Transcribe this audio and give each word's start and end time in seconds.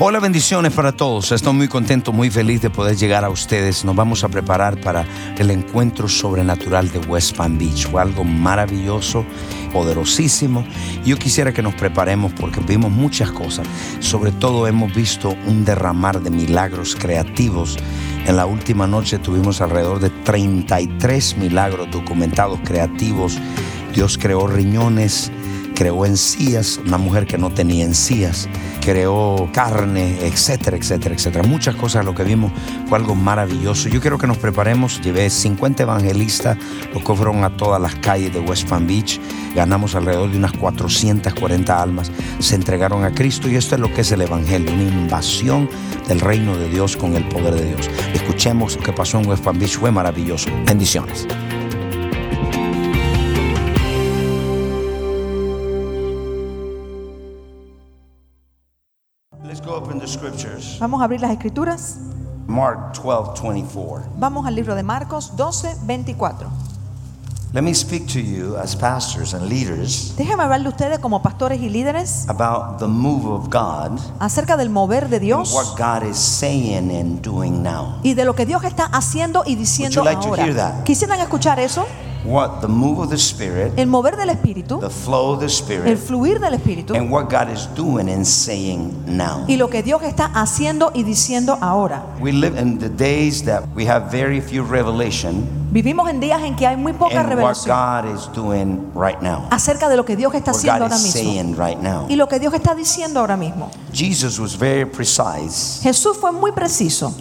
Hola, 0.00 0.20
bendiciones 0.20 0.72
para 0.74 0.92
todos. 0.92 1.32
Estoy 1.32 1.54
muy 1.54 1.66
contento, 1.66 2.12
muy 2.12 2.30
feliz 2.30 2.62
de 2.62 2.70
poder 2.70 2.96
llegar 2.96 3.24
a 3.24 3.30
ustedes. 3.30 3.84
Nos 3.84 3.96
vamos 3.96 4.22
a 4.22 4.28
preparar 4.28 4.80
para 4.80 5.04
el 5.36 5.50
encuentro 5.50 6.06
sobrenatural 6.06 6.88
de 6.92 7.00
West 7.00 7.36
Palm 7.36 7.58
Beach. 7.58 7.92
Algo 7.96 8.22
maravilloso, 8.22 9.24
poderosísimo. 9.72 10.64
Yo 11.04 11.18
quisiera 11.18 11.52
que 11.52 11.62
nos 11.62 11.74
preparemos 11.74 12.32
porque 12.32 12.60
vimos 12.60 12.92
muchas 12.92 13.32
cosas. 13.32 13.66
Sobre 13.98 14.30
todo 14.30 14.68
hemos 14.68 14.94
visto 14.94 15.34
un 15.48 15.64
derramar 15.64 16.20
de 16.20 16.30
milagros 16.30 16.94
creativos. 16.94 17.76
En 18.24 18.36
la 18.36 18.46
última 18.46 18.86
noche 18.86 19.18
tuvimos 19.18 19.60
alrededor 19.60 19.98
de 19.98 20.10
33 20.10 21.38
milagros 21.38 21.90
documentados 21.90 22.60
creativos. 22.64 23.36
Dios 23.92 24.16
creó 24.16 24.46
riñones 24.46 25.32
creó 25.78 26.04
encías, 26.04 26.80
una 26.84 26.98
mujer 26.98 27.24
que 27.24 27.38
no 27.38 27.50
tenía 27.50 27.84
encías, 27.84 28.48
creó 28.80 29.48
carne, 29.52 30.18
etcétera, 30.26 30.76
etcétera, 30.76 31.14
etcétera. 31.14 31.46
Muchas 31.46 31.76
cosas, 31.76 32.04
lo 32.04 32.16
que 32.16 32.24
vimos 32.24 32.50
fue 32.88 32.98
algo 32.98 33.14
maravilloso. 33.14 33.88
Yo 33.88 34.00
quiero 34.00 34.18
que 34.18 34.26
nos 34.26 34.38
preparemos, 34.38 35.00
llevé 35.00 35.30
50 35.30 35.84
evangelistas, 35.84 36.58
los 36.92 37.04
que 37.04 37.14
fueron 37.14 37.44
a 37.44 37.56
todas 37.56 37.80
las 37.80 37.94
calles 37.94 38.32
de 38.32 38.40
West 38.40 38.68
Palm 38.68 38.88
Beach, 38.88 39.20
ganamos 39.54 39.94
alrededor 39.94 40.32
de 40.32 40.38
unas 40.38 40.52
440 40.54 41.80
almas, 41.80 42.10
se 42.40 42.56
entregaron 42.56 43.04
a 43.04 43.14
Cristo 43.14 43.48
y 43.48 43.54
esto 43.54 43.76
es 43.76 43.80
lo 43.80 43.94
que 43.94 44.00
es 44.00 44.10
el 44.10 44.22
Evangelio, 44.22 44.72
una 44.72 44.82
invasión 44.82 45.70
del 46.08 46.18
reino 46.18 46.56
de 46.56 46.68
Dios 46.70 46.96
con 46.96 47.14
el 47.14 47.22
poder 47.28 47.54
de 47.54 47.66
Dios. 47.66 47.88
Escuchemos 48.14 48.74
lo 48.74 48.82
que 48.82 48.92
pasó 48.92 49.20
en 49.20 49.28
West 49.28 49.44
Palm 49.44 49.60
Beach, 49.60 49.78
fue 49.78 49.92
maravilloso. 49.92 50.50
Bendiciones. 50.66 51.28
Vamos 60.80 61.00
a 61.00 61.04
abrir 61.04 61.20
las 61.20 61.30
escrituras. 61.30 61.96
Mark 62.46 62.92
12, 63.02 63.42
24. 63.42 64.10
Vamos 64.16 64.46
al 64.46 64.54
libro 64.54 64.74
de 64.74 64.82
Marcos 64.82 65.36
12, 65.36 65.76
24. 65.84 66.48
Let 67.52 67.62
me 67.62 67.74
speak 67.74 68.06
to 68.12 68.20
you 68.20 68.56
as 68.58 68.76
pastors 68.76 69.32
and 69.32 69.48
leaders 69.48 70.14
Déjeme 70.18 70.42
hablarle 70.42 70.68
ustedes 70.68 70.98
como 70.98 71.22
pastores 71.22 71.58
y 71.62 71.70
líderes 71.70 72.28
about 72.28 72.78
the 72.78 72.86
move 72.86 73.26
of 73.26 73.44
God 73.48 73.98
acerca 74.18 74.58
del 74.58 74.68
mover 74.68 75.08
de 75.08 75.16
and 75.16 75.24
Dios 75.24 75.54
what 75.54 75.78
God 75.78 76.06
is 76.06 76.18
saying 76.18 76.90
and 76.94 77.22
doing 77.22 77.62
now. 77.62 78.00
y 78.02 78.12
de 78.12 78.26
lo 78.26 78.34
que 78.34 78.44
Dios 78.44 78.64
está 78.64 78.84
haciendo 78.84 79.44
y 79.46 79.54
diciendo 79.54 80.02
Would 80.02 80.10
you 80.10 80.14
like 80.14 80.22
to 80.22 80.28
ahora. 80.28 80.44
hear 80.44 80.54
that? 80.56 80.84
¿Quisieran 80.84 81.20
escuchar 81.20 81.58
eso? 81.58 81.86
What 82.28 82.60
the 82.60 82.68
move 82.68 83.00
of 83.00 83.08
the 83.08 83.16
Spirit, 83.16 83.72
El 83.78 83.86
mover 83.86 84.14
del 84.14 84.28
Espíritu, 84.28 84.78
the 84.80 84.90
flow 84.90 85.32
of 85.32 85.38
the 85.38 85.46
el 85.46 85.50
Spirit, 85.50 85.96
fluir 85.96 86.38
del 86.38 86.52
Espíritu 86.52 86.94
and 86.94 87.10
what 87.10 87.30
God 87.30 87.50
is 87.50 87.66
doing 87.74 88.10
and 88.10 88.26
saying 88.26 88.92
now. 89.06 89.46
y 89.48 89.56
lo 89.56 89.70
que 89.70 89.82
Dios 89.82 90.02
está 90.02 90.26
haciendo 90.34 90.90
y 90.94 91.04
diciendo 91.04 91.56
ahora. 91.62 92.04
We 92.20 92.32
live 92.32 92.60
in 92.60 92.78
the 92.78 92.90
days 92.90 93.44
that 93.44 93.62
we 93.74 93.86
have 93.86 94.10
very 94.12 94.42
few 94.42 94.62
revelation 94.62 95.48
Vivimos 95.72 96.10
en 96.10 96.20
días 96.20 96.42
en 96.42 96.54
que 96.54 96.66
hay 96.66 96.76
muy 96.76 96.92
poca 96.92 97.18
and 97.18 97.30
what 97.30 97.36
revelación 97.36 97.74
God 97.74 98.14
is 98.14 98.28
doing 98.34 98.92
right 98.94 99.22
now. 99.22 99.46
acerca 99.50 99.88
de 99.88 99.96
lo 99.96 100.04
que 100.04 100.14
Dios 100.14 100.34
está 100.34 100.50
What 100.50 100.58
haciendo 100.58 100.84
ahora 100.84 100.96
is 100.96 101.14
mismo 101.14 101.56
right 101.56 101.78
now. 101.80 102.06
y 102.10 102.16
lo 102.16 102.28
que 102.28 102.38
Dios 102.38 102.52
está 102.52 102.74
diciendo 102.74 103.20
ahora 103.20 103.38
mismo. 103.38 103.70
Jesus 103.90 104.38
was 104.38 104.54
very 104.54 104.84
precise 104.84 105.80
Jesús 105.82 106.18
fue 106.18 106.30
muy 106.30 106.52
preciso 106.52 107.14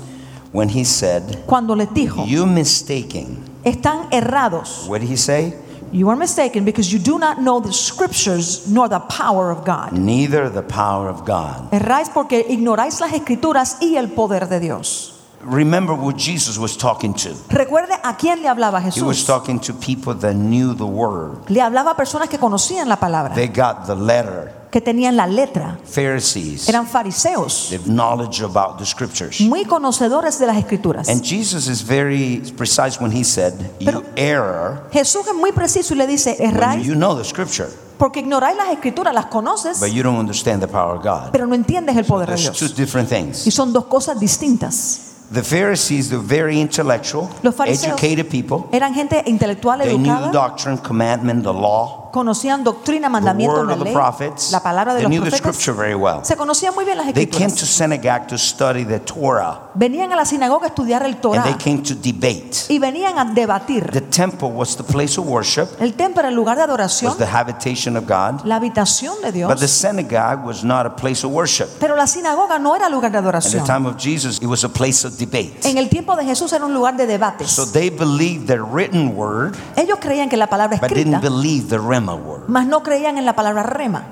when 0.52 0.68
he 0.68 0.84
said, 0.84 1.46
cuando 1.46 1.76
les 1.76 1.88
dijo, 1.94 2.26
You 2.26 2.46
mistaken. 2.46 3.38
Están 3.68 4.08
errados. 4.12 4.86
What 4.88 5.02
did 5.02 5.10
he 5.10 5.18
say? 5.18 5.54
You 5.92 6.10
are 6.10 6.18
mistaken 6.18 6.66
because 6.66 6.92
you 6.92 7.00
do 7.00 7.18
not 7.18 7.40
know 7.40 7.62
the 7.62 7.72
scriptures 7.72 8.68
nor 8.68 8.90
the 8.90 9.00
power 9.00 9.52
of 9.52 9.64
God. 9.64 9.94
Neither 9.94 10.50
the 10.50 10.62
power 10.62 11.10
of 11.10 11.26
God. 11.26 11.72
Erráis 11.72 12.10
porque 12.10 12.46
ignoráis 12.50 13.00
las 13.00 13.14
escrituras 13.14 13.78
y 13.80 13.96
el 13.96 14.10
poder 14.10 14.50
de 14.50 14.60
Dios. 14.60 15.14
Remember 15.46 15.94
what 15.94 16.18
Jesus 16.18 16.58
was 16.58 16.76
talking 16.76 17.14
to. 17.14 17.30
Recuerde 17.50 17.94
a 18.04 18.18
quién 18.18 18.42
le 18.42 18.50
hablaba 18.50 18.82
Jesús. 18.82 18.98
He 18.98 19.04
was 19.04 19.24
talking 19.26 19.60
to 19.62 19.74
people 19.74 20.14
that 20.16 20.34
knew 20.34 20.74
the 20.74 20.86
word. 20.86 21.50
Le 21.50 21.62
hablaba 21.62 21.92
a 21.92 21.96
personas 21.96 22.28
que 22.28 22.38
conocían 22.38 22.90
la 22.90 22.98
palabra, 22.98 23.34
They 23.34 23.48
got 23.48 23.86
the 23.86 23.96
letter. 23.96 24.52
Que 24.72 24.82
tenían 24.82 25.16
la 25.16 25.28
letra, 25.28 25.80
Pharisees. 25.86 26.68
eran 26.68 26.86
fariseos, 26.88 27.68
They 27.70 27.78
have 27.80 27.88
knowledge 27.90 28.42
about 28.44 28.78
the 28.78 28.86
scriptures. 28.86 29.40
muy 29.42 29.66
conocedores 29.66 30.40
de 30.40 30.48
las 30.48 30.58
escrituras. 30.58 31.08
And 31.10 31.22
Jesus 31.24 31.68
is 31.68 31.82
very 31.86 32.42
precise 32.58 33.00
when 33.00 33.12
he 33.12 33.24
said, 33.24 33.54
Pero- 33.84 34.02
You 34.02 34.06
err 34.16 34.84
Jesús 34.92 35.26
es 35.28 35.34
muy 35.36 35.52
preciso 35.52 35.94
y 35.94 35.98
le 35.98 36.08
dice, 36.08 36.36
when 36.40 36.56
erráis 36.56 36.86
you 36.86 36.96
know 36.96 37.16
the 37.18 37.24
scripture, 37.24 37.70
porque 37.98 38.20
ignoráis 38.20 38.56
las 38.58 38.70
escrituras, 38.70 39.14
las 39.14 39.26
conoces, 39.28 39.80
but 39.80 39.90
you 39.92 40.04
don't 40.04 40.20
understand 40.20 40.62
the 40.62 40.68
power 40.68 40.98
of 40.98 41.04
God. 41.04 41.32
pero 41.32 41.48
no 41.48 41.56
entiendes 41.56 41.96
el 41.96 42.06
poder 42.06 42.30
de 42.30 42.36
There's 42.36 42.52
two 42.58 42.66
Dios. 42.68 42.76
different 42.78 43.12
Y 43.12 43.16
things. 43.16 43.54
son 43.54 43.72
dos 43.74 43.86
cosas 43.86 44.20
distintas. 44.20 45.02
The 45.30 45.44
Pharisees, 45.44 46.08
they're 46.10 46.22
very 46.24 46.58
intellectual, 46.62 47.28
Los 47.44 47.54
fariseos 47.54 48.00
educated 48.02 48.30
people. 48.30 48.70
eran 48.72 48.94
gente 48.94 49.22
intelectual, 49.26 49.80
They 49.80 49.98
knew 49.98 50.04
the 50.06 50.10
educada, 50.28 50.32
doctrine, 50.32 50.78
commandment, 50.78 51.44
the 51.44 51.52
law, 51.52 52.07
conocían 52.12 52.64
doctrina, 52.64 53.08
the 53.08 53.12
mandamiento, 53.12 53.64
la 53.64 53.76
the 53.76 53.84
ley, 53.84 53.94
prophets. 53.94 54.52
la 54.52 54.62
palabra 54.62 54.94
de 54.94 55.02
They 55.02 55.18
los 55.18 55.30
the 55.32 55.42
profetas. 55.42 55.96
well. 56.00 56.20
Se 56.24 56.36
conocían 56.36 56.74
muy 56.76 56.86
bien 56.86 56.98
las 56.98 57.06
They 57.14 57.26
came 57.28 57.48
to 57.48 57.54
escrituras. 57.66 57.70
synagogue 57.70 58.28
to 58.28 58.38
study 58.38 58.86
the 58.86 59.00
Torah, 59.00 59.70
Venían 59.74 60.12
a 60.12 60.16
la 60.16 60.26
sinagoga 60.26 60.66
a 60.66 60.70
estudiar 60.70 61.04
el 61.04 61.18
Torah 61.18 61.44
they 61.44 61.54
came 61.56 61.82
to 61.84 61.94
debate. 61.96 62.66
y 62.70 62.80
venían 62.80 63.18
a 63.18 63.26
debatir. 63.26 63.90
The 63.92 64.02
temple 64.02 64.50
was 64.50 64.76
the 64.76 64.84
place 64.84 65.20
of 65.20 65.28
worship, 65.28 65.68
El 65.80 65.94
templo 65.94 66.22
era 66.22 66.30
el 66.30 66.36
lugar 66.36 66.58
de 66.58 66.64
adoración, 66.64 67.10
was 67.12 67.18
the 67.18 67.26
habitation 67.26 67.96
of 67.98 68.06
God, 68.08 68.44
la 68.46 68.56
habitación 68.58 69.16
de 69.22 69.32
but 69.46 69.56
the 69.60 69.66
Dios. 69.66 69.72
synagogue 69.72 70.46
was 70.46 70.64
not 70.64 70.86
a 70.86 70.96
place 70.96 71.26
of 71.26 71.32
worship. 71.32 71.68
Pero 71.80 71.96
la 71.96 72.08
sinagoga 72.08 72.60
no 72.60 72.76
era 72.76 72.90
lugar 72.90 73.12
de 73.12 73.18
At 73.18 73.22
the 73.24 73.28
adoración. 73.30 73.66
time 73.66 73.86
of 73.88 73.98
Jesus, 73.98 74.38
it 74.42 74.48
was 74.48 74.64
a 74.64 74.70
place 74.70 75.06
of 75.06 75.18
debate. 75.18 75.54
En 75.64 75.78
el 75.78 75.90
tiempo 75.90 76.16
de 76.16 76.24
Jesús 76.26 76.52
era 76.54 76.66
un 76.66 76.74
lugar 76.74 76.96
de 76.96 77.06
So 77.06 77.12
debates. 77.12 77.72
they 77.74 77.90
believed 77.90 78.48
the 78.48 78.60
written 78.62 79.16
word, 79.16 79.56
Ellos 79.76 80.00
creían 80.00 80.30
que 80.30 80.38
la 80.38 80.48
palabra 80.48 80.78
but 80.80 80.90
escrita, 80.92 81.20
didn't 81.20 81.22
believe 81.22 81.68
the 81.70 81.80
Rema 82.00 82.16
word. 82.16 82.44
mas 82.48 82.66
no 82.68 82.82
creían 82.84 83.18
en 83.18 83.26
la 83.26 83.34
palabra 83.36 83.64
rema. 83.64 84.04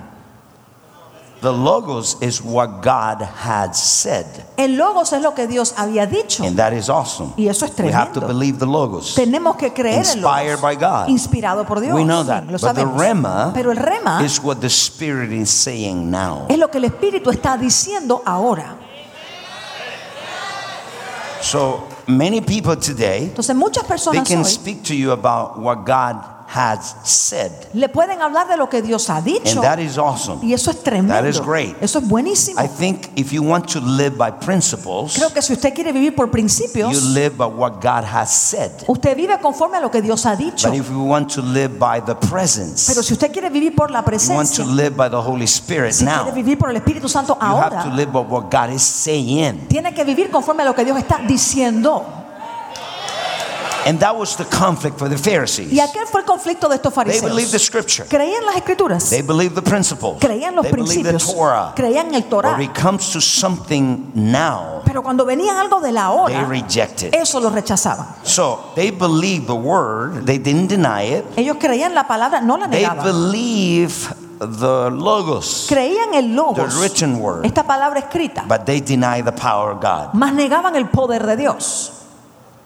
The 1.42 1.52
logos 1.52 2.18
is 2.22 2.42
what 2.42 2.82
God 2.82 3.22
had 3.22 3.74
said, 3.76 4.26
El 4.58 4.78
logos 4.78 5.14
es 5.14 5.22
lo 5.22 5.36
que 5.36 5.46
Dios 5.48 5.76
había 5.78 6.08
dicho. 6.08 6.44
and 6.44 6.58
that 6.58 6.72
is 6.74 6.90
awesome. 6.90 7.34
Y 7.38 7.48
eso 7.50 7.66
es 7.66 7.74
We 7.78 7.92
have 7.92 8.14
to 8.14 8.20
tremendo. 8.22 8.28
believe 8.28 8.58
the 8.58 8.66
logos. 8.66 9.14
Tenemos 9.14 9.56
que 9.58 9.72
creer 9.72 9.96
en 10.06 10.20
Inspired 10.20 10.60
by 10.62 10.76
God. 10.76 10.82
logos. 10.82 11.10
Inspirado 11.10 11.66
por 11.66 11.82
Dios. 11.82 11.94
We 11.94 12.04
know 12.04 12.24
Sí, 12.24 12.28
that. 12.30 12.46
lo 12.46 12.58
But 12.58 12.76
the. 12.76 12.86
Rema 12.86 13.52
Pero 13.54 13.72
el 13.72 13.78
rema 13.78 14.24
is 14.24 14.42
what 14.42 14.58
the 14.60 14.70
Spirit 14.70 15.32
is 15.32 15.52
saying 15.52 16.10
now. 16.10 16.46
es 16.50 16.58
lo 16.58 16.70
que 16.72 16.80
el 16.80 16.86
Espíritu 16.86 17.30
está 17.30 17.58
diciendo 17.58 18.24
ahora. 18.26 18.78
So 21.42 21.84
many 22.08 22.42
people 22.42 22.76
today, 22.76 23.26
Entonces 23.26 23.56
muchas 23.56 23.84
they 23.84 23.90
personas 23.90 24.28
can 24.28 24.40
hoy 24.40 24.46
speak 24.46 24.84
to 24.84 24.96
you 24.96 25.12
about 25.12 25.60
what 25.60 25.86
God 25.86 26.16
has 26.56 26.96
said, 27.04 27.52
le 27.74 27.90
pueden 27.90 28.22
hablar 28.22 28.48
de 28.48 28.56
lo 28.58 28.68
que 28.70 28.82
Dios 28.82 29.10
ha 29.10 29.18
and 29.18 29.26
dicho. 29.26 29.62
that 29.62 29.80
is 29.80 29.98
awesome. 29.98 30.40
Y 30.42 30.54
eso 30.54 30.72
es 30.72 30.82
tremendo. 30.82 31.14
That 31.14 31.26
is 31.26 31.40
great. 31.40 31.76
Eso 31.82 32.00
es 32.00 32.08
buenísimo. 32.08 32.60
I 32.62 32.68
think 32.68 33.10
if 33.16 33.32
you 33.34 33.44
want 33.44 33.68
to 33.74 33.80
live 33.82 34.18
by 34.18 34.32
principles, 34.32 35.16
Creo 35.16 35.34
que 35.34 35.42
si 35.42 35.54
usted 35.54 35.74
quiere 35.74 35.92
vivir 35.92 36.16
por 36.16 36.28
you 36.28 36.32
principios, 36.32 37.14
live 37.14 37.36
by 37.38 37.46
what 37.46 37.82
God 37.82 38.04
has 38.06 38.32
said. 38.34 38.72
usted 38.88 39.16
vive 39.16 39.40
conforme 39.42 39.78
a 39.78 39.82
lo 39.82 39.92
que 39.92 40.02
Dios 40.02 40.26
ha 40.26 40.36
dicho. 40.36 40.70
But 40.70 40.78
if 40.78 40.90
you 40.90 41.02
want 41.04 41.30
to 41.36 41.42
live 41.42 41.78
by 41.78 42.00
the 42.00 42.16
Pero 42.16 42.30
presence, 42.32 42.94
si 43.04 43.14
usted 43.14 43.32
quiere 43.32 43.50
vivir 43.50 43.76
por 43.76 43.92
la 43.92 44.00
you 44.00 44.06
want 44.06 44.06
to 44.06 44.12
presencia, 44.12 44.66
live 44.66 44.96
by 44.96 45.10
the 45.10 45.22
Holy 45.22 45.46
Spirit 45.48 45.94
si 45.94 46.06
quiere 46.06 46.18
now, 46.18 46.28
you 46.28 46.34
vivir 46.34 46.58
por 46.58 46.70
el 46.70 46.78
Espíritu 46.78 47.10
Santo 47.10 47.38
have 47.40 47.70
to 47.70 47.78
ahora, 47.78 47.96
live 47.96 48.12
by 48.12 48.22
what 48.22 48.50
God 48.50 48.70
is 48.74 48.82
saying. 48.82 49.68
tiene 49.68 49.94
que 49.94 50.04
vivir 50.04 50.30
conforme 50.32 50.64
a 50.64 50.66
lo 50.66 50.74
que 50.74 50.84
Dios 50.86 50.98
está 50.98 51.20
diciendo. 51.28 52.25
And 53.86 54.00
that 54.00 54.16
was 54.18 54.36
the 54.36 54.46
conflict 54.46 54.98
for 54.98 55.08
the 55.08 55.16
¿Y 55.16 55.20
Pharisees. 55.20 55.80
aquel 55.80 56.08
fue 56.08 56.22
el 56.22 56.26
conflicto 56.26 56.68
de 56.68 56.76
estos 56.78 56.92
They 56.94 57.22
believed 57.22 57.52
the 57.52 57.60
fariseos? 57.60 57.62
scripture. 57.62 58.06
Creían 58.10 58.44
las 58.46 58.56
escrituras, 58.56 59.10
They 59.12 59.22
believe 59.22 59.54
the 59.54 59.62
principles. 59.62 60.18
creían 60.20 60.56
los 60.56 60.64
They 60.66 60.72
believe 60.72 61.04
the 61.04 61.10
principios, 61.14 61.34
Torah. 61.36 61.74
creían 61.76 62.14
el 62.16 62.22
But 62.24 62.30
Torah. 62.32 62.52
when 62.54 62.62
it 62.62 62.74
comes 62.74 63.12
to 63.14 63.22
something 63.22 64.12
now, 64.16 64.82
Pero 64.86 65.04
cuando 65.04 65.24
venía 65.26 65.60
algo 65.60 65.80
de 65.82 65.92
la 65.92 66.08
they 66.28 66.36
hora, 66.36 66.46
reject 66.48 67.04
it. 67.04 67.14
eso 67.16 67.40
lo 67.40 67.50
rechazaban. 67.52 68.08
So 68.24 68.72
they 68.76 68.90
believe 68.92 69.46
the 69.46 69.54
word. 69.56 70.26
They 70.26 70.40
didn't 70.40 70.68
deny 70.70 71.04
it. 71.04 71.26
Ellos 71.38 71.58
creían 71.60 71.94
la 71.94 72.08
palabra, 72.08 72.42
no 72.42 72.58
la 72.58 72.68
They 72.68 72.82
negaban. 72.84 73.04
believe 73.04 73.94
the 74.40 74.90
logos, 74.92 75.68
Creían 75.70 76.14
el 76.14 76.24
the 76.30 76.34
logos, 76.34 76.76
written 76.82 77.20
word, 77.22 77.46
esta 77.46 77.64
palabra 77.64 78.00
escrita, 78.00 78.46
but 78.48 78.66
they 78.66 78.82
deny 78.82 79.22
the 79.22 79.32
power 79.32 79.72
of 79.74 79.80
God. 79.82 80.10
mas 80.14 80.34
negaban 80.34 80.76
el 80.76 80.90
poder 80.90 81.26
de 81.26 81.38
Dios. 81.38 81.92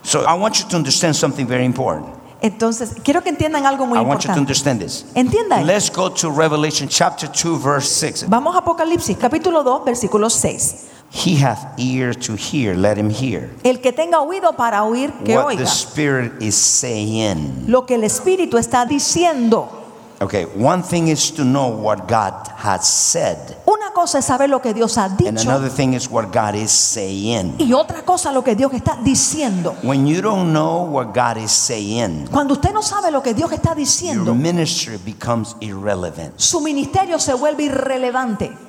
So 0.03 0.23
I 0.25 0.33
want 0.33 0.59
you 0.59 0.67
to 0.69 0.75
understand 0.77 1.15
something 1.15 1.45
very 1.47 1.65
important. 1.65 2.07
Entonces, 2.41 2.95
quiero 3.03 3.21
que 3.21 3.29
entiendan 3.31 3.65
algo 3.65 3.85
muy 3.85 3.97
I 3.97 4.01
want 4.01 4.23
you 4.23 4.27
to 4.33 4.39
importante. 4.39 4.39
understand 4.39 4.79
this. 4.79 5.03
Entienda. 5.13 5.61
Let's 5.65 5.89
go 5.89 6.09
to 6.09 6.31
Revelation 6.31 6.87
chapter 6.87 7.27
2, 7.27 7.57
verse 7.57 7.89
6. 7.91 8.23
Vamos 8.29 8.55
a 8.55 8.59
Apocalipsis, 8.59 9.17
capítulo 9.17 9.61
2, 9.63 9.83
versículo 9.83 10.29
6. 10.29 10.87
He 11.11 11.35
hath 11.35 11.77
ear 11.77 12.13
to 12.13 12.35
hear, 12.35 12.75
let 12.75 12.97
him 12.97 13.09
hear. 13.09 13.49
El 13.63 13.81
que 13.81 13.91
tenga 13.91 14.21
oído 14.21 14.55
para 14.55 14.83
oír, 14.83 15.11
que 15.25 15.35
what 15.35 15.57
the 15.57 15.65
Spirit 15.65 16.41
is 16.41 16.55
saying. 16.55 17.65
lo 17.67 17.85
que 17.85 17.95
el 17.95 18.03
Espíritu 18.03 18.57
está 18.57 18.85
diciendo. 18.85 19.67
Okay, 20.21 20.45
one 20.45 20.81
thing 20.83 21.07
is 21.07 21.31
to 21.31 21.43
know 21.43 21.67
what 21.69 22.07
God 22.07 22.47
has 22.57 22.87
said, 22.87 23.57
cosa 23.99 24.19
es 24.19 24.25
saber 24.25 24.49
lo 24.49 24.61
que 24.61 24.73
Dios 24.73 24.97
ha 24.97 25.05
and 25.05 25.17
dicho 25.17 25.49
another 25.49 25.69
thing 25.69 25.93
is 25.93 26.09
what 26.09 26.27
God 26.33 26.55
is 26.55 26.71
saying. 26.71 27.55
y 27.59 27.73
otra 27.73 28.03
cosa 28.03 28.31
lo 28.31 28.43
que 28.43 28.55
Dios 28.55 28.71
está 28.73 28.97
diciendo. 29.03 29.75
When 29.83 30.07
you 30.07 30.21
don't 30.21 30.51
know 30.53 30.83
what 30.85 31.07
God 31.13 31.37
is 31.37 31.51
saying, 31.51 32.27
Cuando 32.31 32.53
usted 32.53 32.71
no 32.71 32.81
sabe 32.81 33.11
lo 33.11 33.21
que 33.21 33.33
Dios 33.33 33.51
está 33.51 33.69
your 33.71 33.77
diciendo, 33.77 34.33
ministry 34.35 34.97
becomes 34.97 35.55
irrelevant. 35.59 36.33
su 36.37 36.61
ministerio 36.61 37.19
se 37.19 37.33
vuelve 37.33 37.63
irrelevante. 37.63 38.68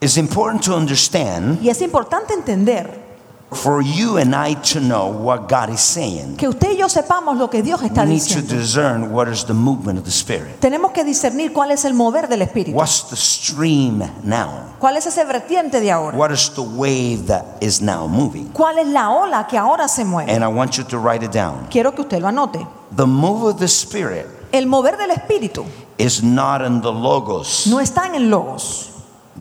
It's 0.00 0.16
important 0.16 0.62
to 0.64 0.74
understand 0.76 1.60
Y 1.62 1.70
es 1.70 1.80
importante 1.82 2.32
entender 2.34 3.07
for 3.50 3.80
you 3.82 4.18
and 4.18 4.34
I 4.34 4.54
to 4.74 4.80
know 4.80 5.06
what 5.08 5.48
God 5.48 5.70
is 5.70 5.80
saying. 5.80 6.36
que 6.36 6.48
usted 6.48 6.72
y 6.72 6.76
yo 6.76 6.88
sepamos 6.88 7.38
lo 7.38 7.48
que 7.48 7.62
Dios 7.62 7.80
está 7.82 8.02
We 8.02 8.10
need 8.10 8.20
to 8.20 8.40
diciendo. 8.42 8.54
discern 8.54 9.12
what 9.12 9.26
is 9.28 9.44
the 9.44 9.54
movement 9.54 9.98
of 9.98 10.04
the 10.04 10.10
Spirit. 10.10 10.60
Tenemos 10.60 10.92
que 10.92 11.02
discernir 11.04 11.52
cuál 11.52 11.70
es 11.70 11.84
el 11.84 11.94
mover 11.94 12.28
del 12.28 12.42
Espíritu. 12.42 12.76
What's 12.76 13.04
the 13.08 13.16
stream 13.16 14.02
now? 14.22 14.74
¿Cuál 14.78 14.96
es 14.98 15.06
ese 15.06 15.24
vertiente 15.24 15.80
de 15.80 15.90
ahora? 15.90 16.16
What 16.16 16.30
is 16.30 16.50
the 16.54 16.60
wave 16.62 17.26
that 17.28 17.44
is 17.62 17.80
now 17.80 18.06
moving? 18.06 18.50
¿Cuál 18.52 18.78
es 18.78 18.86
la 18.86 19.10
ola 19.10 19.46
que 19.48 19.56
ahora 19.56 19.88
se 19.88 20.04
mueve? 20.04 20.30
And 20.30 20.44
I 20.44 20.48
want 20.48 20.76
you 20.76 20.84
to 20.84 20.98
write 20.98 21.24
it 21.24 21.32
down. 21.32 21.66
Quiero 21.70 21.92
que 21.94 22.02
usted 22.02 22.20
lo 22.20 22.28
anote. 22.28 22.66
The 22.94 23.06
move 23.06 23.44
of 23.54 23.58
the 23.58 23.68
Spirit 23.68 24.26
El 24.52 24.66
mover 24.66 24.96
del 24.96 25.10
Espíritu 25.10 25.64
is 25.98 26.22
not 26.22 26.60
in 26.62 26.80
the 26.80 26.92
logos. 26.92 27.66
no 27.66 27.80
está 27.80 28.06
en 28.06 28.14
el 28.14 28.30
logos. 28.30 28.90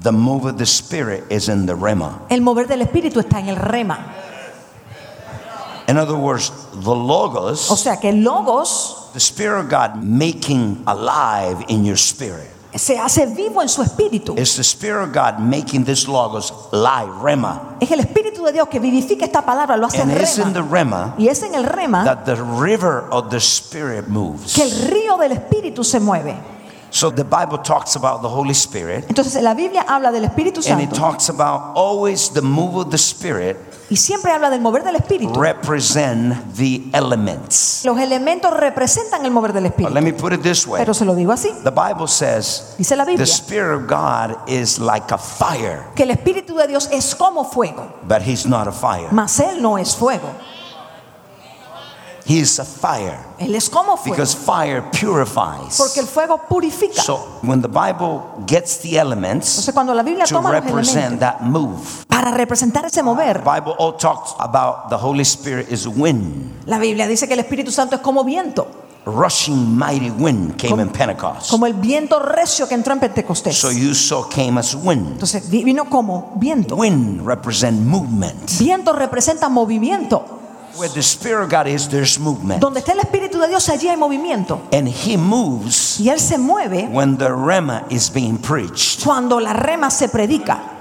The 0.01 0.11
move 0.11 0.45
of 0.45 0.57
the 0.57 0.65
Spirit 0.65 1.23
is 1.29 1.49
in 1.49 1.65
the 1.65 1.75
rema. 1.75 2.19
El 2.29 2.41
mover 2.41 2.67
del 2.67 2.81
Espíritu 2.81 3.19
está 3.19 3.39
en 3.39 3.49
el 3.49 3.55
rema. 3.55 4.13
In 5.87 5.97
other 5.97 6.17
words, 6.17 6.51
the 6.73 6.89
O 6.89 6.93
logos, 6.93 7.59
sea 7.79 7.97
que 7.97 8.09
el 8.09 8.23
logos 8.23 9.09
the 9.13 9.19
Spirit 9.19 9.61
of 9.61 9.69
God 9.69 10.03
making 10.03 10.83
alive 10.85 11.63
in 11.69 11.85
your 11.85 11.97
spirit. 11.97 12.49
se 12.75 12.97
hace 12.99 13.25
vivo 13.25 13.61
en 13.61 13.69
su 13.69 13.81
espíritu. 13.81 14.37
It's 14.37 14.55
the 14.55 14.63
Spirit 14.63 15.03
of 15.07 15.13
God 15.13 15.39
making 15.39 15.85
this 15.85 16.07
logos 16.07 16.51
live, 16.71 17.09
rema. 17.23 17.77
Es 17.79 17.89
el 17.91 17.99
Espíritu 17.99 18.43
de 18.45 18.51
Dios 18.51 18.67
que 18.67 18.79
vivifica 18.79 19.25
esta 19.25 19.41
palabra, 19.41 19.77
lo 19.77 19.87
hace 19.87 20.01
And 20.01 20.11
it's 20.11 20.37
in 20.37 20.53
the 20.53 20.61
rema. 20.61 21.13
rema 21.13 21.15
Y 21.17 21.27
es 21.29 21.41
en 21.43 21.55
el 21.55 21.63
rema 21.63 22.03
that 22.03 22.25
the 22.25 22.35
river 22.35 23.05
of 23.11 23.29
the 23.29 23.39
Spirit 23.39 24.07
moves. 24.07 24.53
que 24.53 24.63
el 24.63 24.89
río 24.89 25.17
del 25.17 25.31
Espíritu 25.31 25.83
se 25.83 25.99
mueve. 25.99 26.35
So 26.89 27.11
the 27.11 27.23
Bible 27.23 27.59
talks 27.59 27.95
about 27.95 28.21
the 28.21 28.29
Holy 28.29 28.53
Spirit. 28.53 29.05
Entonces 29.09 29.41
la 29.41 29.53
Biblia 29.53 29.85
habla 29.87 30.11
del 30.11 30.25
Espíritu 30.25 30.61
Santo. 30.61 30.83
And 30.83 30.91
it 30.91 30.95
talks 30.95 31.29
about 31.29 31.73
always 31.75 32.29
the 32.29 32.41
move 32.41 32.77
of 32.77 32.91
the 32.91 32.97
Spirit 32.97 33.57
y 33.89 33.95
siempre 33.95 34.31
habla 34.31 34.49
del 34.49 34.59
mover 34.59 34.83
del 34.83 34.95
Espíritu. 34.95 35.33
represent 35.39 36.55
the 36.55 36.83
elements. 36.93 37.85
Los 37.85 37.97
elementos 37.99 38.51
representan 38.53 39.23
el 39.25 39.31
mover 39.31 39.53
del 39.53 39.71
But 39.77 39.91
let 39.91 40.01
me 40.01 40.13
put 40.13 40.33
it 40.33 40.41
this 40.41 40.67
way. 40.67 40.79
Pero 40.79 40.93
se 40.93 41.05
lo 41.05 41.15
digo 41.15 41.31
así. 41.31 41.49
The 41.63 41.71
Bible 41.71 42.07
says 42.07 42.75
Dice 42.77 42.95
la 42.95 43.05
Biblia, 43.05 43.25
the 43.25 43.31
Spirit 43.31 43.75
of 43.75 43.87
God 43.87 44.49
is 44.49 44.79
like 44.79 45.13
a 45.13 45.17
fire, 45.17 45.85
que 45.95 46.03
el 46.03 46.11
Espíritu 46.11 46.55
de 46.57 46.67
Dios 46.67 46.89
es 46.91 47.15
como 47.15 47.45
fuego, 47.45 47.91
but 48.07 48.21
He's 48.21 48.45
not 48.45 48.67
a 48.67 48.71
fire. 48.71 49.07
mas 49.11 49.39
Él 49.39 49.61
no 49.61 49.77
es 49.77 49.95
fuego. 49.95 50.29
He 52.29 52.39
is 52.39 52.59
a 52.59 52.65
fire 52.65 53.17
Él 53.39 53.55
es 53.55 53.69
como 53.69 53.95
fuego. 53.95 54.15
because 54.15 54.35
fire 54.35 54.83
purifies. 54.91 55.77
Porque 55.77 56.01
el 56.01 56.07
fuego 56.07 56.37
purifica. 56.49 57.01
So 57.01 57.39
when 57.41 57.61
the 57.61 57.69
Bible 57.69 58.21
gets 58.45 58.79
the 58.79 58.97
elements 58.99 59.49
Entonces 59.51 59.73
cuando 59.73 59.93
la 59.93 60.03
Biblia 60.03 60.25
to 60.25 60.35
toma 60.35 60.51
los 60.51 60.61
represent 60.65 60.97
elementos 61.13 61.19
that 61.39 61.41
move, 61.41 61.79
para 62.07 62.31
representar 62.31 62.83
ese 62.85 63.01
mover, 63.01 63.41
the 63.43 63.49
Bible 63.49 63.73
all 63.79 63.95
talks 63.95 64.33
about 64.39 64.89
the 64.89 64.97
Holy 64.97 65.23
Spirit 65.23 65.71
is 65.71 65.87
wind. 65.87 66.51
la 66.65 66.77
Biblia 66.79 67.07
dice 67.07 67.27
que 67.27 67.33
el 67.33 67.39
Espíritu 67.39 67.71
Santo 67.71 67.95
es 67.95 68.01
como 68.01 68.23
viento, 68.25 68.67
Rushing 69.05 69.77
mighty 69.77 70.09
wind 70.11 70.57
came 70.57 70.71
Como- 70.71 70.81
in 70.83 70.89
Pentecost. 70.89 71.49
como 71.49 71.65
el 71.65 71.75
viento 71.75 72.19
recio 72.19 72.67
que 72.67 72.75
entró 72.75 72.91
en 72.91 72.99
Pentecostés. 72.99 73.55
So 73.57 73.71
you 73.71 73.93
saw 73.95 74.27
came 74.27 74.59
as 74.59 74.75
wind. 74.75 75.13
Entonces 75.13 75.49
vi- 75.49 75.63
vino 75.63 75.85
como 75.89 76.33
viento. 76.35 76.75
Wind 76.75 77.25
represent 77.25 77.79
movement. 77.85 78.51
Viento 78.59 78.91
representa 78.91 79.47
movimiento. 79.47 80.36
Where 80.77 80.89
the 80.89 81.01
Spirit 81.01 81.45
of 81.45 81.49
God 81.49 81.65
is, 81.67 81.87
there's 81.89 82.19
movement. 82.19 82.61
Donde 82.61 82.79
está 82.81 82.91
el 82.91 82.99
Espíritu 82.99 83.39
de 83.39 83.47
Dios, 83.47 83.67
allí 83.69 83.87
hay 83.89 83.97
movimiento. 83.97 84.61
And 84.71 84.87
He 84.87 85.17
moves 85.17 85.99
Y 85.99 86.09
Él 86.09 86.19
se 86.19 86.37
mueve 86.37 86.87
when 86.91 87.17
the 87.17 87.33
rema 87.33 87.85
is 87.89 88.09
being 88.11 88.37
preached. 88.37 89.03
cuando 89.03 89.39
la 89.39 89.53
rema 89.53 89.89
se 89.89 90.07
predica. 90.07 90.73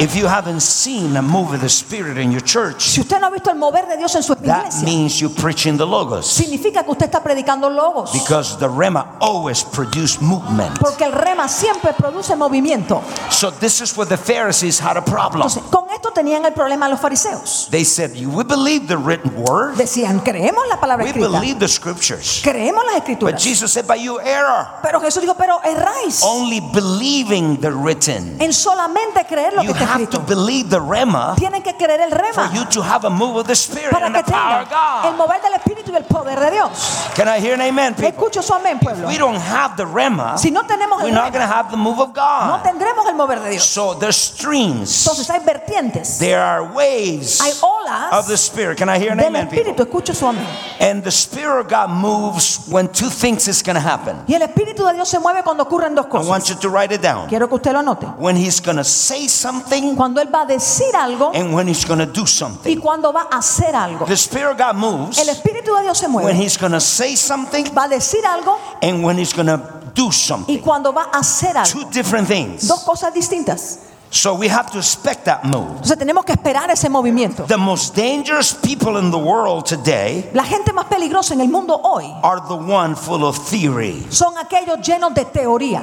If 0.00 0.14
you 0.14 0.28
haven't 0.28 0.60
seen 0.60 1.16
a 1.16 1.22
move 1.22 1.52
of 1.54 1.60
the 1.60 1.68
Spirit 1.68 2.18
in 2.18 2.30
your 2.30 2.40
church, 2.40 2.82
Si 2.82 3.00
usted 3.00 3.18
no 3.20 3.26
ha 3.26 3.30
visto 3.30 3.50
el 3.50 3.56
mover 3.56 3.84
de 3.88 3.96
Dios 3.96 4.14
en 4.14 4.22
su 4.22 4.32
that 4.36 4.44
iglesia, 4.44 4.84
means 4.84 5.20
you're 5.20 5.34
preaching 5.34 5.76
the 5.76 5.84
Logos. 5.84 6.24
significa 6.24 6.84
que 6.84 6.92
usted 6.92 7.06
está 7.06 7.20
predicando 7.20 7.68
logos. 7.68 8.12
Because 8.12 8.56
the 8.58 8.68
rema 8.68 9.16
always 9.20 9.64
produce 9.64 10.20
movement. 10.20 10.78
Porque 10.78 11.02
el 11.04 11.10
rema 11.10 11.48
siempre 11.48 11.92
produce 11.94 12.36
movimiento. 12.36 13.02
So 13.32 13.50
this 13.50 13.80
is 13.80 13.96
where 13.96 14.06
the 14.08 14.16
Pharisees 14.16 14.78
had 14.78 14.96
a 14.96 15.02
problem. 15.02 15.42
Entonces, 15.48 15.64
esto 15.98 16.12
tenían 16.12 16.44
el 16.44 16.52
problema 16.52 16.88
los 16.88 17.00
fariseos. 17.00 17.68
They 17.70 17.84
said, 17.84 18.12
We 18.26 18.44
believe 18.44 18.86
the 18.86 18.96
written 18.96 19.32
word, 19.36 19.74
Decían, 19.76 20.20
creemos 20.20 20.66
la 20.68 20.78
palabra 20.80 21.04
we 21.04 21.10
escrita, 21.10 21.28
believe 21.40 21.58
the 21.58 21.68
scriptures. 21.68 22.40
creemos 22.42 22.84
las 22.84 22.94
But 22.94 23.02
escrituras. 23.02 23.42
Jesus 23.42 23.72
said, 23.72 23.86
But 23.86 23.98
you 24.00 24.18
error. 24.20 24.66
Pero 24.82 25.00
Jesús 25.00 25.20
dijo, 25.22 25.34
pero 25.36 25.60
erráis 25.64 26.22
Only 26.22 26.60
believing 26.60 27.60
the 27.60 27.70
written. 27.70 28.36
en 28.40 28.52
solamente 28.52 29.24
creer 29.26 29.52
lo 29.54 29.60
que 29.62 29.66
You 29.68 29.72
está 29.74 29.94
have 29.94 30.06
to 30.10 30.20
believe 30.20 30.70
the 30.70 30.80
Rema 30.80 31.34
Tienen 31.36 31.62
que 31.62 31.74
creer 31.76 32.00
el 32.00 32.10
for 32.10 32.18
rema 32.20 32.52
you 32.54 32.64
to 32.66 32.82
have 32.82 33.04
a 33.06 33.10
move 33.10 33.36
of 33.40 33.46
the 33.46 33.54
Spirit 33.56 33.90
para 33.90 34.06
and 34.06 34.14
que 34.14 34.22
the 34.22 34.30
power 34.32 34.62
of 34.62 34.68
tengan 34.68 35.04
el 35.04 35.10
God. 35.12 35.16
mover 35.18 35.40
del 35.42 35.54
Espíritu 35.54 35.87
y 35.92 35.96
el 35.96 36.04
poder 36.04 36.38
de 36.38 36.50
Dios. 36.50 36.70
Can 37.14 37.28
I 37.28 37.40
hear 37.40 37.54
an 37.54 37.60
amen, 37.60 37.94
people? 37.94 38.08
Escucho 38.08 38.42
su 38.42 38.52
amén, 38.54 38.78
pueblo. 38.78 39.08
We 39.08 39.18
don't 39.18 39.36
have 39.40 39.76
the 39.76 39.86
Rema. 39.86 40.36
Si 40.38 40.50
no 40.50 40.62
tenemos 40.66 41.02
We're 41.02 41.08
el 41.08 41.14
not 41.14 41.32
going 41.32 41.46
to 41.46 41.52
have 41.52 41.70
the 41.70 41.76
move 41.76 41.98
of 42.00 42.08
no 42.08 42.14
God. 42.14 42.62
tendremos 42.62 43.06
el 43.06 43.14
mover 43.14 43.40
de 43.40 43.50
Dios. 43.50 43.64
So 43.64 43.94
there's 43.94 44.16
streams. 44.16 45.06
Entonces 45.06 45.28
hay 45.30 45.40
vertientes, 45.40 46.18
There 46.18 46.40
are 46.40 46.62
waves 46.62 47.40
hay 47.40 47.52
olas 47.62 48.12
of 48.12 48.26
the 48.28 48.36
Spirit. 48.36 48.78
Can 48.78 48.88
I 48.88 48.98
hear 48.98 49.12
an 49.12 49.18
del 49.18 49.26
amen, 49.28 49.48
people? 49.48 49.72
Espíritu. 49.72 49.82
Escucho 49.82 50.14
su 50.14 50.26
amén. 50.26 50.46
And 50.80 51.02
the 51.02 51.10
Spirit 51.10 51.60
of 51.60 51.68
God 51.68 51.90
moves 51.90 52.60
when 52.68 52.88
two 52.88 53.10
things 53.10 53.48
is 53.48 53.62
going 53.62 53.76
to 53.76 53.80
happen. 53.80 54.16
Y 54.26 54.34
el 54.34 54.42
Espíritu 54.42 54.84
de 54.86 54.94
Dios 54.94 55.08
se 55.08 55.18
mueve 55.18 55.42
cuando 55.42 55.64
ocurren 55.64 55.94
dos 55.94 56.06
I 56.06 56.08
want 56.28 56.42
cosas. 56.44 56.48
you 56.50 56.56
to 56.56 56.68
write 56.68 56.94
it 56.94 57.00
down. 57.02 57.28
Quiero 57.28 57.48
que 57.48 57.56
usted 57.56 57.72
lo 57.72 57.80
anote. 57.80 58.06
When 58.18 58.36
He's 58.36 58.60
going 58.60 58.76
to 58.76 58.84
say 58.84 59.26
something 59.28 59.96
Cuando 59.96 60.20
Él 60.20 60.28
va 60.32 60.42
a 60.42 60.46
decir 60.46 60.94
algo 60.94 61.32
and 61.34 61.54
when 61.54 61.66
He's 61.68 61.84
going 61.84 61.98
to 61.98 62.06
do 62.06 62.22
y 62.22 62.26
something. 62.26 62.80
cuando 62.80 63.12
va 63.12 63.28
a 63.30 63.38
hacer 63.38 63.74
algo. 63.74 64.06
The 64.06 64.16
Spirit 64.16 64.52
of 64.52 64.58
God 64.58 64.76
moves 64.76 65.18
El 65.18 65.28
Espíritu 65.28 65.74
de 65.78 65.84
Dios 65.84 65.98
se 65.98 66.06
when 66.06 66.24
mueve. 66.24 66.34
He's 66.34 66.56
going 66.56 66.72
to 66.72 66.80
say 66.80 67.14
something 67.16 67.64
Va 67.74 67.84
a 67.84 67.88
decir 67.88 68.24
algo 68.24 68.58
and 68.82 69.02
when 69.04 69.18
He's 69.18 69.32
to 69.32 69.90
do 69.94 70.06
y 70.08 70.10
something. 70.12 70.58
cuando 70.60 70.92
va 70.92 71.08
a 71.12 71.18
hacer 71.18 71.56
algo. 71.56 71.70
Two 71.72 71.90
different 71.90 72.28
things. 72.28 72.66
Dos 72.68 72.82
cosas 72.84 73.12
distintas. 73.14 73.84
So 74.10 74.34
we 74.34 74.48
have 74.48 74.70
to 74.72 74.78
expect 74.78 75.26
that 75.26 75.44
move. 75.44 75.68
Entonces 75.82 75.98
tenemos 75.98 76.24
que 76.24 76.32
esperar 76.32 76.70
ese 76.70 76.88
movimiento. 76.88 77.46
The 77.46 77.58
most 77.58 77.94
dangerous 77.94 78.54
people 78.54 78.96
in 78.98 79.10
the 79.10 79.18
world 79.18 79.66
today 79.66 80.30
La 80.32 80.44
gente 80.44 80.72
más 80.72 80.86
peligrosa 80.86 81.34
en 81.34 81.42
el 81.42 81.48
mundo 81.48 81.78
hoy 81.82 82.06
are 82.22 82.40
the 82.48 82.54
one 82.56 82.94
full 82.96 83.22
of 83.22 83.36
theory. 83.50 84.06
son 84.08 84.34
aquellos 84.38 84.80
llenos 84.80 85.12
de 85.14 85.26
teoría. 85.26 85.82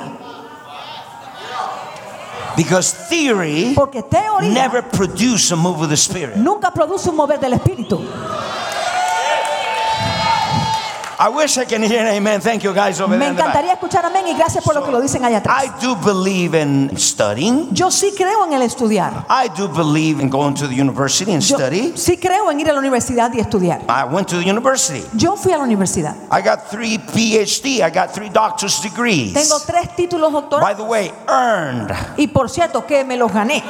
Because 2.56 2.94
theory 3.10 3.74
Porque 3.76 4.02
teoría 4.02 4.50
never 4.54 4.82
produce 4.82 5.52
a 5.52 5.56
move 5.58 5.82
of 5.84 5.90
the 5.90 5.98
Spirit. 5.98 6.36
nunca 6.38 6.72
produce 6.72 7.10
un 7.10 7.18
mover 7.18 7.40
del 7.40 7.54
Espíritu. 7.54 8.00
I 11.26 11.30
wish 11.30 11.58
I 11.58 11.66
can 11.66 11.82
hear 11.82 12.02
an 12.02 12.08
amen. 12.08 12.40
Thank 12.40 12.64
you 12.64 12.72
guys 12.72 13.02
over 13.02 13.10
Me 13.14 13.18
there 13.18 13.30
in 13.32 13.36
the 13.36 13.42
back. 13.42 13.56
encantaría 13.56 13.74
escuchar 13.74 14.06
amén 14.06 14.28
y 14.28 14.36
gracias 14.36 14.64
por 14.64 14.76
lo 14.76 14.84
que 14.86 14.92
lo 14.92 15.02
dicen 15.02 15.26
allá 15.26 15.38
atrás. 15.38 15.64
I 15.64 15.70
do 15.84 15.96
believe 15.96 16.54
in 16.54 16.92
studying. 16.98 17.74
Yo 17.74 17.90
sí 17.90 18.14
creo 18.16 18.46
en 18.46 18.54
el 18.54 18.62
estudiar. 18.62 19.26
I 19.28 19.48
do 19.58 19.68
believe 19.68 20.22
in 20.22 20.30
going 20.30 20.54
to 20.54 20.68
the 20.68 20.76
university 20.80 21.32
and 21.34 21.42
Yo 21.42 21.58
study. 21.58 21.94
sí 21.96 22.18
creo 22.20 22.52
en 22.52 22.60
ir 22.60 22.70
a 22.70 22.74
la 22.74 22.80
universidad 22.80 23.34
y 23.34 23.40
estudiar. 23.40 23.82
I 23.90 24.04
went 24.04 24.28
to 24.28 24.38
the 24.38 24.48
university. 24.48 25.04
Yo 25.18 25.36
fui 25.36 25.52
a 25.52 25.58
la 25.58 25.64
universidad. 25.64 26.16
I 26.30 26.42
got 26.44 26.70
three 26.70 27.00
PhD. 27.00 27.82
I 27.82 27.90
got 27.90 28.14
three 28.14 28.30
doctor's 28.30 28.80
degrees. 28.84 29.34
Tengo 29.34 29.60
tres 29.66 29.96
títulos 29.96 30.32
By 30.32 30.42
doctorales 30.42 30.78
the 30.78 30.84
way, 30.84 31.12
earned. 31.28 31.92
y 32.18 32.28
por 32.28 32.50
cierto 32.52 32.86
que 32.86 33.04
me 33.04 33.18
los 33.18 33.32
gané. 33.34 33.64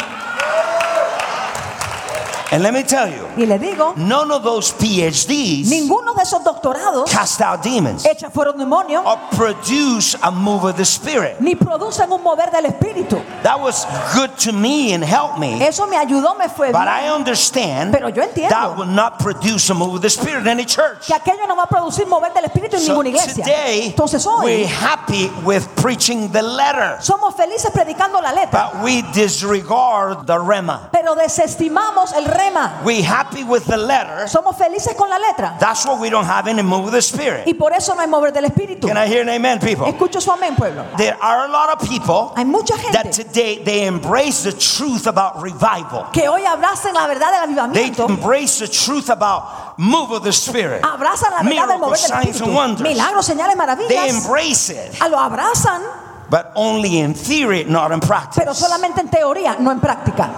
And 2.51 2.61
let 2.61 2.73
me 2.73 2.83
tell 2.83 3.07
you, 3.09 3.27
Y 3.37 3.45
le 3.45 3.57
digo, 3.57 3.95
none 3.97 4.29
of 4.31 4.43
those 4.43 4.71
PhDs 4.71 5.67
ninguno 5.67 6.13
de 6.13 6.21
esos 6.21 6.43
doctorados 6.43 7.09
cast 7.09 7.41
out 7.41 7.63
demons 7.63 8.05
echan 8.05 8.31
fuera 8.31 8.51
un 8.51 8.57
demonio 8.59 9.03
or 9.03 9.17
produce 9.35 10.15
a 10.21 10.29
move 10.31 10.63
of 10.63 10.77
the 10.77 10.85
Spirit. 10.85 11.39
ni 11.41 11.55
producen 11.55 12.11
un 12.11 12.21
mover 12.21 12.51
del 12.51 12.65
Espíritu. 12.65 13.19
That 13.43 13.59
was 13.59 13.85
good 14.13 14.37
to 14.45 14.51
me 14.53 14.93
and 14.93 15.03
helped 15.03 15.39
me. 15.39 15.59
Eso 15.61 15.87
me 15.87 15.97
ayudó, 15.97 16.37
me 16.37 16.47
fue 16.47 16.71
But 16.71 16.85
bien. 16.85 16.87
I 16.87 17.09
understand 17.09 17.91
Pero 17.93 18.09
yo 18.09 18.21
entiendo. 18.23 18.49
that 18.49 18.77
will 18.77 18.85
not 18.85 19.19
produce 19.19 19.69
a 19.69 19.73
move 19.73 19.95
of 19.95 20.01
the 20.01 20.09
Spirit 20.09 20.41
in 20.41 20.47
any 20.47 20.65
church. 20.65 21.07
Que 21.07 21.15
aquello 21.15 21.47
no 21.47 21.55
va 21.55 21.63
a 21.63 21.67
producir 21.67 22.05
mover 22.07 22.31
del 22.33 22.43
Espíritu 22.45 22.75
en 22.75 22.81
So 22.81 22.91
ninguna 22.93 23.09
iglesia. 23.09 23.43
today, 23.43 23.87
Entonces 23.95 24.25
we're 24.43 24.67
happy 24.67 25.29
with 25.43 25.67
preaching 25.75 26.31
the 26.31 26.41
letter, 26.43 26.97
somos 27.01 27.33
felices 27.35 27.71
predicando 27.71 28.21
la 28.21 28.31
letra, 28.33 28.71
but 28.71 28.83
we 28.83 29.01
disregard 29.13 30.27
the 30.27 30.37
rema. 30.39 30.89
pero 30.91 31.15
desestimamos 31.15 32.13
el 32.13 32.25
rema. 32.35 32.81
We 32.83 33.01
happy 33.01 33.43
with 33.43 33.65
the 33.65 33.77
letter. 33.77 34.27
Somos 34.27 34.55
felices 34.57 34.93
con 34.95 35.09
la 35.09 35.17
letra 35.17 35.57
That's 35.59 35.85
why 35.85 35.99
we 35.99 36.09
don't 36.09 36.25
have 36.25 36.47
any 36.47 36.61
move 36.61 36.85
of 36.87 36.91
the 36.91 37.01
Spirit. 37.01 37.47
y 37.47 37.53
por 37.53 37.73
eso 37.73 37.93
no 37.95 38.01
hay 38.01 38.07
mover 38.07 38.31
del 38.31 38.45
Espíritu. 38.45 38.87
Can 38.87 38.97
I 38.97 39.07
hear 39.07 39.21
an 39.21 39.29
amen, 39.29 39.59
people? 39.59 39.85
Escucho 39.87 40.21
su 40.21 40.31
amén, 40.31 40.55
pueblo. 40.55 40.85
There 40.97 41.15
are 41.21 41.45
a 41.45 41.47
lot 41.47 41.69
of 41.81 41.87
people 41.89 42.33
Hay 42.35 42.45
mucha 42.45 42.75
that 42.91 43.03
gente 43.05 43.23
today 43.23 43.63
they 43.63 43.85
embrace 43.87 44.43
the 44.43 44.51
truth 44.53 45.07
about 45.07 45.41
revival. 45.41 46.07
que 46.11 46.27
hoy 46.27 46.43
abrazan 46.45 46.93
la 46.93 47.07
verdad 47.07 47.31
del 47.31 47.55
They 47.73 47.89
avivamiento, 47.91 48.09
embrace 48.09 48.59
the 48.59 48.67
truth 48.67 49.09
about 49.09 49.77
move 49.77 50.11
of 50.11 50.23
the 50.23 50.31
Spirit. 50.31 50.81
abrazan 50.83 51.31
la 51.31 51.41
verdad 51.43 51.67
del 51.67 51.79
mover 51.79 51.97
del 51.99 52.11
Espíritu. 52.29 52.83
Milagros, 52.83 53.25
señales, 53.25 53.55
They 53.55 53.57
maravillas. 53.57 54.07
embrace 54.09 54.69
it, 54.69 54.95
Ah, 55.01 55.07
Lo 55.07 55.17
abrazan, 55.19 55.81
but 56.29 56.51
only 56.55 56.99
in 56.99 57.13
theory, 57.13 57.63
not 57.65 57.91
in 57.91 57.99
practice. 57.99 58.39
pero 58.41 58.53
solamente 58.53 58.99
en 59.01 59.09
teoría, 59.09 59.57
no 59.59 59.71
en 59.71 59.79
práctica. 59.79 60.29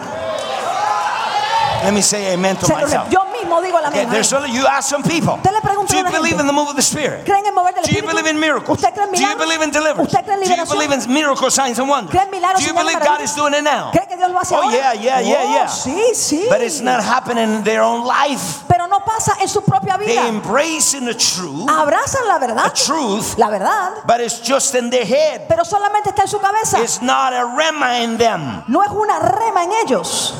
Let 1.87 1.93
me 1.93 2.01
say 2.01 2.33
amen 2.33 2.57
to 2.57 2.67
myself. 2.67 3.09
yo 3.09 3.23
mismo 3.31 3.61
digo 3.63 3.79
la 3.79 3.87
Okay, 3.87 4.03
there's 4.11 4.33
only, 4.33 4.51
you 4.51 4.67
ask 4.67 4.89
some 4.89 5.03
people. 5.03 5.35
Usted 5.35 5.53
le 5.53 5.61
pregunta 5.61 5.87
Do 5.87 5.97
you 5.97 6.11
believe 6.11 6.37
in 6.37 6.45
the 6.45 6.51
move 6.51 6.67
of 6.67 6.75
the 6.75 6.81
Spirit? 6.81 7.23
¿Creen 7.23 7.45
en 7.45 7.55
mover 7.55 7.73
del 7.73 7.83
Do 7.83 7.95
you 7.95 8.03
believe 8.03 8.27
in 8.27 8.37
miracles? 8.37 8.75
¿Usted 8.83 8.93
cree 8.93 9.05
en 9.05 9.11
Do 9.13 9.21
you 9.21 9.37
believe 9.37 9.61
in 9.63 9.71
deliverance? 9.71 10.11
¿Usted 10.11 10.25
cree 10.25 10.35
en 10.35 10.49
Do 10.49 10.55
you 10.55 10.65
believe 10.67 10.91
in 10.91 11.13
miracles, 11.13 11.53
signs, 11.53 11.79
and 11.79 11.87
wonders? 11.87 12.11
¿Cree 12.11 12.25
en 12.25 12.29
milagros, 12.31 12.59
Do 12.59 12.67
you 12.67 12.73
believe 12.73 12.99
God 12.99 13.21
is 13.21 13.33
doing 13.35 13.53
it 13.53 13.63
now? 13.63 13.91
¿Cree 13.91 14.05
que 14.05 14.17
Dios 14.17 14.29
lo 14.29 14.37
hace 14.37 14.53
Oh, 14.53 14.63
ahora? 14.63 14.75
yeah, 14.75 14.93
yeah, 14.95 15.21
yeah, 15.21 15.43
Oh, 15.47 15.53
yeah. 15.55 15.67
Sí, 15.67 16.11
sí. 16.13 16.45
But 16.49 16.59
it's 16.59 16.81
not 16.81 16.99
happening 17.01 17.47
in 17.55 17.63
their 17.63 17.83
own 17.83 18.03
life. 18.03 18.67
Pero 18.67 18.87
no 18.87 18.99
pasa 18.99 19.37
en 19.39 19.47
su 19.47 19.61
propia 19.61 19.97
They 19.97 20.27
embrace 20.27 20.93
in 20.93 21.05
the 21.05 21.15
truth, 21.15 21.69
Abrazan 21.69 22.27
la 22.27 22.37
the 22.37 22.71
truth, 22.75 23.37
la 23.37 23.49
verdad, 23.49 24.03
but 24.05 24.19
it's 24.19 24.41
just 24.41 24.75
in 24.75 24.89
their 24.89 25.05
head. 25.05 25.47
pero 25.47 25.63
solamente 25.63 26.09
está 26.09 26.23
en 26.23 26.27
su 26.27 26.39
cabeza. 26.39 26.81
It's 26.83 27.01
not 27.01 27.31
a 27.31 27.45
rema 27.45 28.03
in 28.03 28.17
them. 28.17 28.63
No 28.67 28.83
es 28.83 28.91
una 28.91 29.19
rema 29.19 29.63
en 29.63 29.71
ellos. 29.85 30.33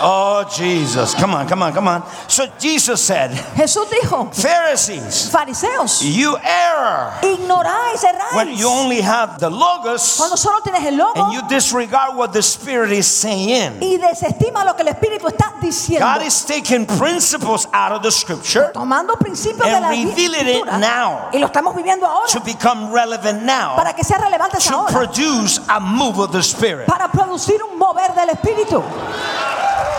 Oh, 0.00 0.44
Jesus. 0.56 1.14
Come 1.14 1.34
on, 1.34 1.48
come 1.48 1.62
on, 1.62 1.72
come 1.72 1.88
on. 1.88 2.02
So 2.28 2.46
Jesus 2.58 3.00
said, 3.02 3.30
Jesús 3.56 3.88
dijo, 3.90 4.32
Pharisees, 4.34 5.30
fariseos, 5.30 6.02
you 6.02 6.36
err 6.38 7.18
ignoráis, 7.22 8.04
when 8.34 8.56
you 8.56 8.68
only 8.68 9.00
have 9.00 9.38
the 9.38 9.50
logos 9.50 10.16
Cuando 10.16 10.36
solo 10.36 10.60
tienes 10.60 10.84
el 10.86 10.96
logo 10.96 11.20
and 11.24 11.32
you 11.32 11.42
disregard 11.48 12.16
what 12.16 12.32
the 12.32 12.42
Spirit 12.42 12.92
is 12.92 13.06
saying. 13.06 13.80
y 13.82 13.96
desestima 13.98 14.64
lo 14.64 14.74
que 14.74 14.82
el 14.82 14.88
Espíritu 14.88 15.26
está 15.26 15.54
diciendo. 15.60 16.06
God 16.06 16.22
is 16.26 16.44
taking 16.44 16.86
principles 16.86 17.66
out 17.72 17.92
of 17.92 18.02
the 18.02 18.10
scripture 18.12 18.70
Tomando 18.72 19.14
principios 19.16 19.64
de 19.64 19.74
and 19.74 19.82
la 19.82 19.88
revealing 19.90 20.46
it 20.46 20.56
escritura 20.64 20.78
now 20.78 21.28
y 21.32 21.38
lo 21.38 21.46
estamos 21.48 21.74
viviendo 21.74 22.06
ahora 22.06 22.28
to 22.28 22.40
become 22.40 22.92
relevant 22.92 23.42
now 23.42 23.74
para 23.76 23.92
que 23.94 24.04
sea 24.04 24.18
relevante 24.18 24.58
to 24.58 24.74
ahora, 24.74 24.92
produce 24.92 25.58
a 25.68 25.80
move 25.80 26.18
of 26.20 26.30
the 26.32 26.42
Spirit. 26.42 26.86
para 26.86 27.08
producir 27.08 27.60
un 27.62 27.78
mover 27.78 28.14
del 28.14 28.30
Espíritu. 28.30 28.82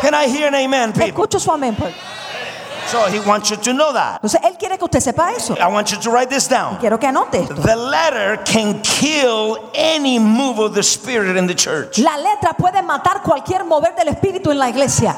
Can 0.02 0.14
I 0.14 0.28
hear 0.28 0.48
an 0.48 0.56
amen, 0.56 0.94
people? 0.94 1.08
Escucho 1.26 1.40
su 1.40 1.52
amén. 1.52 1.76
pues. 1.78 1.94
So 2.88 3.06
he 3.06 3.20
wants 3.20 3.52
you 3.52 3.58
to 3.58 3.72
know 3.74 3.94
that. 3.94 4.20
Entonces, 4.20 4.42
Él 4.44 4.58
quiere 4.58 4.78
que 4.78 4.86
usted 4.86 5.00
sepa 5.00 5.32
eso. 5.36 5.56
I 5.60 5.68
want 5.68 5.92
you 5.92 6.00
to 6.00 6.10
write 6.10 6.30
this 6.30 6.48
down. 6.48 6.78
Quiero 6.80 6.98
que 6.98 7.08
anote 7.08 7.44
esto. 7.44 7.54
The 7.54 7.76
letter 7.76 8.38
can 8.46 8.82
kill 8.82 9.70
any 9.76 10.18
move 10.18 10.58
of 10.60 10.74
the 10.74 10.82
Spirit 10.82 11.38
in 11.38 11.46
the 11.46 11.54
church. 11.54 12.00
La 12.00 12.18
letra 12.18 12.54
puede 12.58 12.82
matar 12.82 13.22
cualquier 13.22 13.64
mover 13.64 13.94
del 13.96 14.08
Espíritu 14.08 14.50
en 14.50 14.58
la 14.58 14.70
iglesia. 14.70 15.16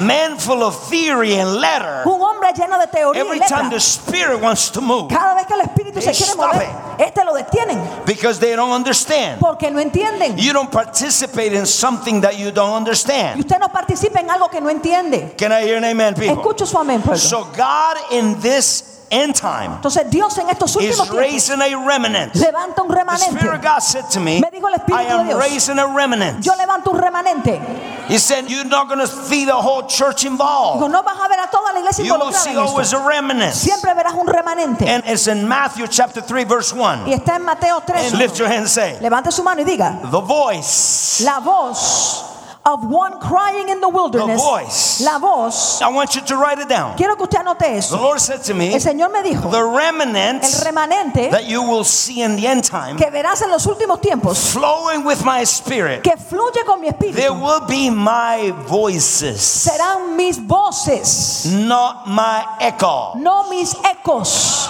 Man 0.00 0.38
full 0.38 0.62
of 0.62 0.74
theory 0.88 1.34
and 1.38 1.60
letter, 1.60 2.02
Un 2.06 2.20
hombre 2.22 2.52
lleno 2.54 2.78
de 2.78 2.86
teoría 2.86 3.22
y 3.22 3.26
every 3.26 3.38
letra. 3.38 3.58
time 3.58 3.70
the 3.70 3.78
Spirit 3.80 4.40
wants 4.40 4.70
to 4.70 4.80
move 4.80 5.08
Cada 5.10 5.34
vez 5.34 5.46
que 5.46 5.54
el 5.54 5.60
Espíritu 5.60 6.00
se 6.00 6.10
They 6.10 6.16
quiere 6.16 6.32
stop 6.32 6.54
mover, 6.54 6.68
este 6.98 7.22
lo 7.24 7.34
detienen 7.34 7.78
because 8.06 8.38
they 8.40 8.56
don't 8.56 8.72
understand. 8.72 9.38
porque 9.40 9.70
no 9.70 9.78
entienden. 9.78 10.38
You 10.38 10.52
don't 10.54 10.70
participate 10.70 11.52
in 11.52 11.66
something 11.66 12.22
that 12.22 12.38
you 12.38 12.50
don't 12.50 12.70
Y 12.72 12.76
understand. 12.78 13.40
usted 13.40 13.58
no 13.58 13.68
participa 13.68 14.20
en 14.20 14.30
algo 14.30 14.48
que 14.50 14.60
no 14.60 14.70
entiende. 14.70 15.34
Can 15.36 15.52
I 15.52 15.62
hear 15.64 15.76
an 15.76 15.84
amen, 15.84 16.14
people? 16.14 16.34
Escucho 16.34 16.64
su 16.66 16.78
amén, 16.78 17.02
pueblo. 17.02 17.18
So 17.18 17.44
God 17.56 17.96
in 18.10 18.40
this 18.40 18.99
end 19.10 19.34
time 19.34 19.74
Entonces 19.76 20.08
Dios 20.10 20.36
en 20.38 20.48
estos 20.50 20.70
is 20.76 20.76
últimos 20.76 21.08
tiempos 21.08 21.16
raising 21.18 21.60
a 21.62 21.86
remnant. 21.86 22.34
levanta 22.34 22.82
un 22.82 22.88
The 22.88 23.16
Spirit 23.16 23.54
of. 23.56 23.62
God 23.62 23.78
said 23.80 24.04
to 24.10 24.20
me, 24.20 24.40
Me 24.40 24.50
dijo 24.50 24.68
el 24.68 24.74
Espíritu 24.74 25.00
I 25.00 25.04
de 25.04 25.10
am 25.10 25.26
Dios. 25.26 25.40
raising 25.40 25.78
a 25.78 25.86
remnant. 25.86 26.44
Yo 26.44 26.52
levanto 26.54 26.90
un 26.92 26.98
remanente. 27.00 27.60
He 28.08 28.18
said, 28.18 28.48
You're 28.50 28.64
not 28.64 28.88
going 28.88 29.00
to 29.00 29.06
see 29.06 29.44
the 29.44 29.54
whole 29.54 29.86
church 29.86 30.24
involved. 30.24 30.80
no 30.90 31.02
vas 31.02 31.18
a 31.18 31.28
ver 31.28 31.38
a 31.40 31.48
toda 31.50 31.72
la 31.72 31.80
iglesia 31.80 32.04
You 32.04 32.14
will 32.14 32.32
see 32.32 32.56
always 32.56 32.92
a 32.92 32.98
remnant. 33.06 33.54
Siempre 33.54 33.92
verás 33.94 34.14
un 34.14 34.26
remanente. 34.26 34.86
And 34.86 35.02
it's 35.06 35.26
in 35.26 35.46
Matthew 35.46 35.86
chapter 35.88 36.20
3, 36.20 36.44
verse 36.44 36.72
Y 36.72 36.78
1. 36.78 37.06
está 37.12 37.36
en 37.36 37.44
Mateo 37.44 37.80
3. 37.80 37.96
And 38.12 38.18
lift 38.18 38.38
your 38.38 38.48
hand 38.48 38.60
and 38.62 38.68
say, 38.68 38.98
Levante 39.00 39.30
su 39.30 39.42
mano 39.42 39.60
y 39.62 39.64
diga, 39.64 40.00
The 40.10 40.20
voice 40.20 41.22
la 41.24 41.40
voz 41.40 42.24
of 42.64 42.84
one 42.84 43.18
crying 43.20 43.68
in 43.68 43.80
the 43.80 43.88
wilderness. 43.88 44.40
The 44.40 44.48
voice. 44.48 45.00
La 45.00 45.18
voz. 45.18 45.80
I 45.82 45.88
want 45.88 46.14
you 46.14 46.20
to 46.22 46.36
write 46.36 46.58
it 46.58 46.68
down. 46.68 46.96
Quiero 46.96 47.16
que 47.16 47.24
usted 47.24 47.40
anote 47.40 47.60
The 47.60 47.76
eso. 47.76 47.96
Lord 47.96 48.20
said 48.20 48.42
to 48.44 48.54
me, 48.54 48.74
El 48.74 48.80
Señor 48.80 49.12
me 49.12 49.22
dijo, 49.22 49.50
the 49.50 49.62
remnant 49.62 50.42
el 50.44 50.64
remanente 50.64 51.30
that 51.30 51.46
you 51.46 51.62
will 51.62 51.84
see 51.84 52.22
in 52.22 52.36
the 52.36 52.46
end 52.46 52.64
time 52.64 52.96
que 52.96 53.10
verás 53.10 53.42
en 53.42 53.50
los 53.50 53.66
últimos 53.66 54.00
tiempos, 54.00 54.52
flowing 54.52 55.04
with 55.04 55.24
my 55.24 55.42
spirit, 55.44 56.02
que 56.02 56.16
fluye 56.16 56.64
con 56.66 56.80
mi 56.80 56.88
espíritu, 56.88 57.16
there 57.16 57.32
will 57.32 57.60
be 57.66 57.90
my 57.90 58.50
voices, 58.68 59.40
serán 59.40 60.16
mis 60.16 60.38
voces, 60.38 61.46
not 61.46 62.06
my 62.06 62.44
echo. 62.60 63.14
no 63.16 63.48
mis 63.48 63.74
ecos. 63.84 64.68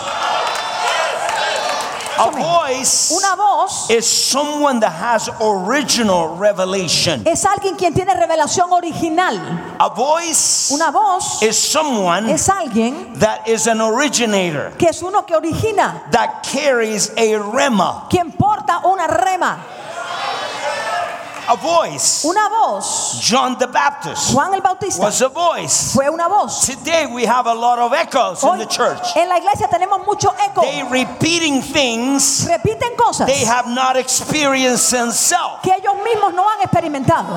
A 2.20 2.30
voice 2.30 3.10
Una 3.12 3.34
voz 3.34 3.88
is 3.90 4.04
someone 4.06 4.78
that 4.80 4.92
has 4.92 5.30
original 5.40 6.36
revelation. 6.36 7.22
es 7.26 7.44
alguien 7.46 7.76
quien 7.76 7.94
tiene 7.94 8.12
revelación 8.14 8.70
original. 8.72 9.38
A 9.78 9.88
voice 9.88 10.70
Una 10.70 10.90
voz 10.90 11.42
is 11.42 11.56
someone 11.56 12.28
es 12.30 12.48
alguien 12.48 13.18
that 13.18 13.48
is 13.48 13.66
an 13.66 13.80
originator, 13.80 14.72
que 14.76 14.88
es 14.88 15.02
uno 15.02 15.22
que 15.22 15.34
origina, 15.34 16.02
that 16.10 16.42
carries 16.42 17.10
a 17.16 17.38
rema. 17.38 18.06
quien 18.10 18.32
porta 18.32 18.80
una 18.84 19.06
rema. 19.06 19.58
A 21.50 21.56
voice. 21.56 22.24
Una 22.24 22.48
voz. 22.48 23.18
John 23.20 23.58
the 23.58 23.66
Baptist 23.66 24.32
Juan 24.32 24.54
el 24.54 24.60
Bautista 24.60 25.02
was 25.02 25.20
a 25.20 25.28
voice. 25.28 25.92
fue 25.92 26.08
una 26.08 26.28
voz. 26.28 26.64
Today 26.64 27.06
we 27.06 27.24
have 27.24 27.46
a 27.48 27.52
lot 27.54 27.80
of 27.80 27.92
echoes 27.92 28.44
in 28.44 28.56
the 28.56 28.66
church. 28.66 29.00
en 29.16 29.28
la 29.28 29.36
iglesia 29.38 29.66
tenemos 29.66 30.06
mucho 30.06 30.28
eco. 30.44 30.60
They 30.62 30.84
repeating 30.84 31.60
things 31.60 32.46
Repiten 32.46 32.94
cosas 32.96 33.26
they 33.26 33.44
have 33.44 33.66
not 33.66 33.96
experienced 33.96 34.92
themselves. 34.92 35.60
que 35.64 35.72
ellos 35.74 35.96
mismos 36.04 36.32
no 36.34 36.48
han 36.48 36.60
experimentado. 36.60 37.34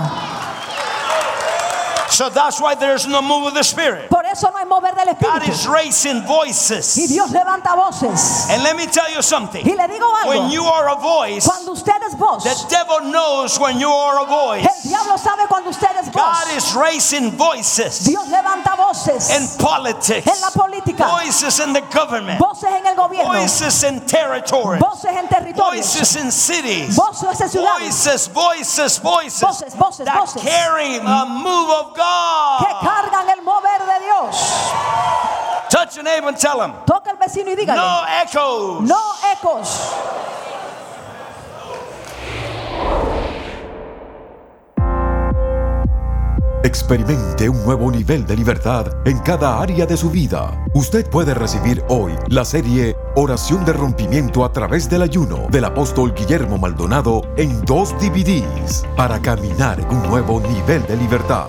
So 2.10 2.30
that's 2.30 2.62
why 2.62 2.76
there's 2.76 3.08
no 3.08 3.22
move 3.22 3.48
of 3.48 3.54
the 3.54 3.64
Spirit. 3.64 4.10
Por 4.10 4.24
eso 4.26 4.50
no 4.52 4.58
hay 4.58 4.66
mover 4.66 4.94
del 4.96 5.16
God 5.16 5.48
is 5.50 5.66
raising 5.68 6.22
voices. 6.22 6.98
Y. 6.98 7.08
Dios 7.08 7.32
levanta 7.32 7.76
voces. 7.76 8.48
And 8.50 8.64
let 8.64 8.76
me 8.76 8.86
tell 8.86 9.10
you 9.12 9.22
something. 9.22 9.66
Y 9.66 9.74
le 9.76 9.88
digo 9.88 10.06
algo. 10.22 10.28
When 10.30 10.52
you 10.52 10.64
are 10.64 10.90
a 10.90 10.96
voice, 10.96 11.46
Cuando 11.46 11.72
usted 11.72 12.02
es 12.08 12.16
voz, 12.16 12.44
the 12.44 12.66
devil 12.70 13.12
knows 13.12 13.60
when 13.60 13.80
you 13.80 13.90
are 13.90 14.24
a 14.24 14.26
voice. 14.26 14.66
el 14.66 14.90
diablo 14.90 15.18
sabe 15.18 15.48
cuando 15.48 15.70
usted 15.70 15.90
es 16.00 16.10
voz. 16.12 16.24
God 16.24 16.58
is 16.58 16.76
raising 16.76 17.32
voices 17.32 18.06
Dios 18.06 18.28
levanta 18.30 18.76
voces 18.76 19.30
in 19.30 19.48
politics, 19.60 20.28
en 20.28 20.42
la 20.42 20.50
política, 20.52 21.08
voices 21.08 21.60
in 21.60 21.74
the 21.74 21.82
government, 21.94 22.40
voces 22.40 22.70
en 22.70 22.86
el 22.86 22.96
gobierno, 22.96 23.34
voices 23.34 23.84
in 23.84 24.02
territory, 24.02 24.78
voces 24.80 25.12
en 25.16 25.28
territorios, 25.28 25.76
voices 25.76 26.16
in 26.16 26.32
cities, 26.32 26.96
voces 26.96 27.42
en 27.42 27.50
ciudades, 27.50 28.28
voices, 28.28 28.28
voices, 28.28 28.98
voices 29.00 29.42
Voces, 29.42 29.76
voces, 29.76 30.06
that 30.06 30.18
voces. 30.20 30.42
carry 30.42 30.98
a 30.98 31.26
move 31.26 31.70
of 31.70 31.93
que 31.94 32.02
God. 32.02 32.82
cargan 32.82 33.30
el 33.30 33.42
mover 33.44 33.82
de 33.86 34.06
Dios. 34.06 34.36
Touch 35.70 35.96
your 35.96 36.04
neighbor 36.04 36.30
and 36.30 36.38
tell 36.38 36.62
him, 36.62 36.74
Toca 36.86 37.10
al 37.12 37.18
vecino 37.18 37.52
y 37.52 37.56
dígale, 37.56 37.80
no 37.82 38.02
echoes. 38.24 38.82
no 38.82 39.02
ecos. 39.34 39.94
Experimente 46.64 47.50
un 47.50 47.62
nuevo 47.66 47.92
nivel 47.92 48.26
de 48.26 48.38
libertad 48.38 48.88
en 49.06 49.20
cada 49.20 49.60
área 49.62 49.86
de 49.86 49.98
su 49.98 50.10
vida. 50.10 50.66
Usted 50.74 51.10
puede 51.10 51.34
recibir 51.34 51.84
hoy 51.90 52.14
la 52.30 52.46
serie 52.46 52.96
Oración 53.16 53.66
de 53.66 53.74
Rompimiento 53.74 54.46
a 54.46 54.52
través 54.54 54.90
del 54.90 55.02
ayuno 55.02 55.48
del 55.50 55.66
apóstol 55.66 56.14
Guillermo 56.14 56.58
Maldonado 56.58 57.22
en 57.36 57.64
dos 57.66 57.92
DVDs 58.00 58.86
para 58.96 59.20
caminar 59.22 59.82
en 59.82 59.88
un 59.90 60.04
nuevo 60.04 60.40
nivel 60.40 60.86
de 60.88 60.96
libertad. 60.96 61.48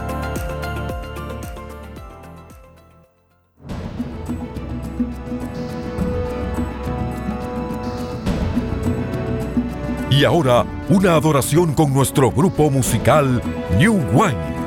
Y 10.19 10.25
ahora, 10.25 10.65
una 10.89 11.13
adoración 11.13 11.73
con 11.73 11.93
nuestro 11.93 12.29
grupo 12.29 12.69
musical 12.69 13.41
New 13.77 13.93
Wine. 14.11 14.58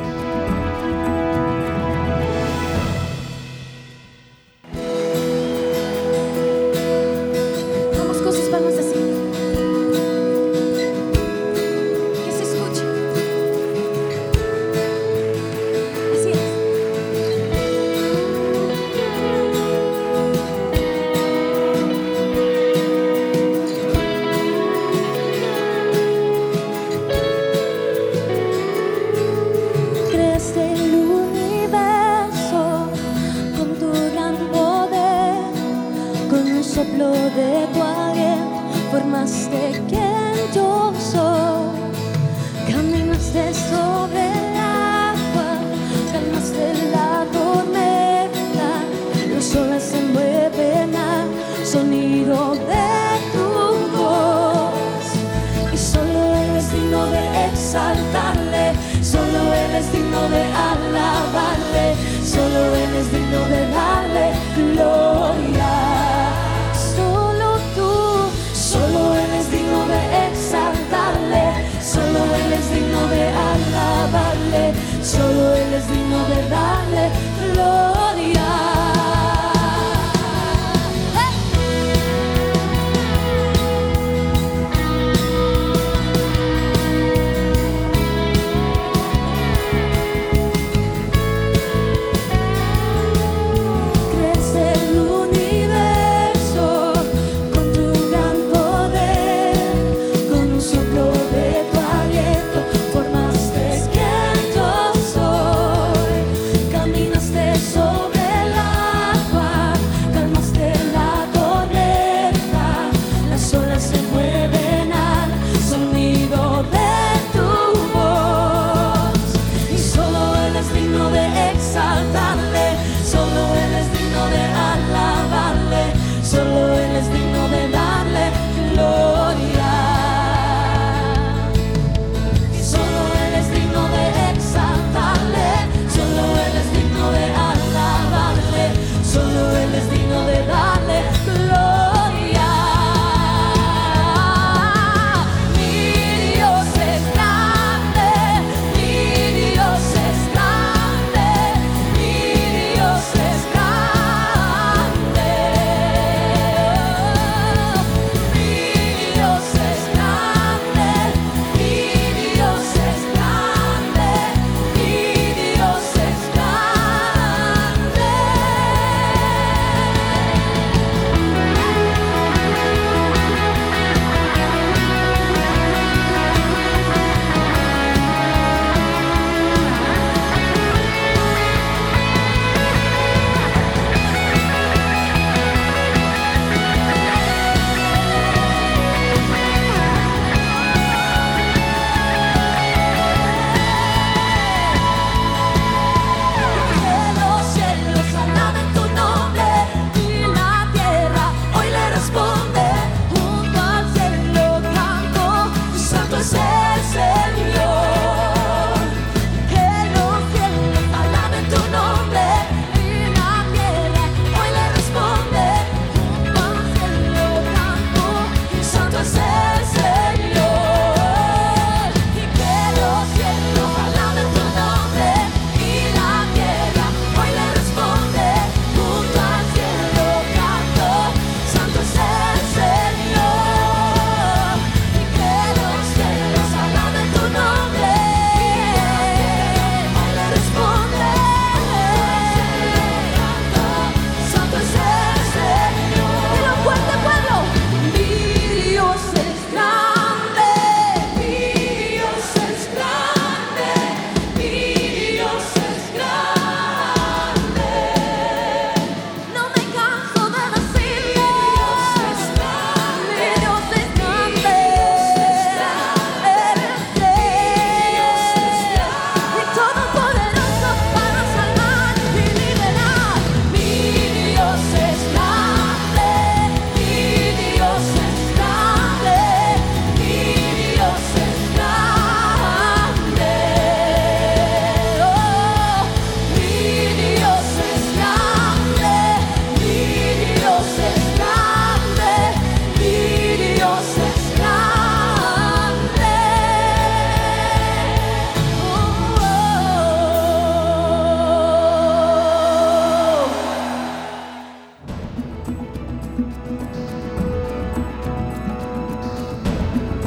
responder. 202.13 202.62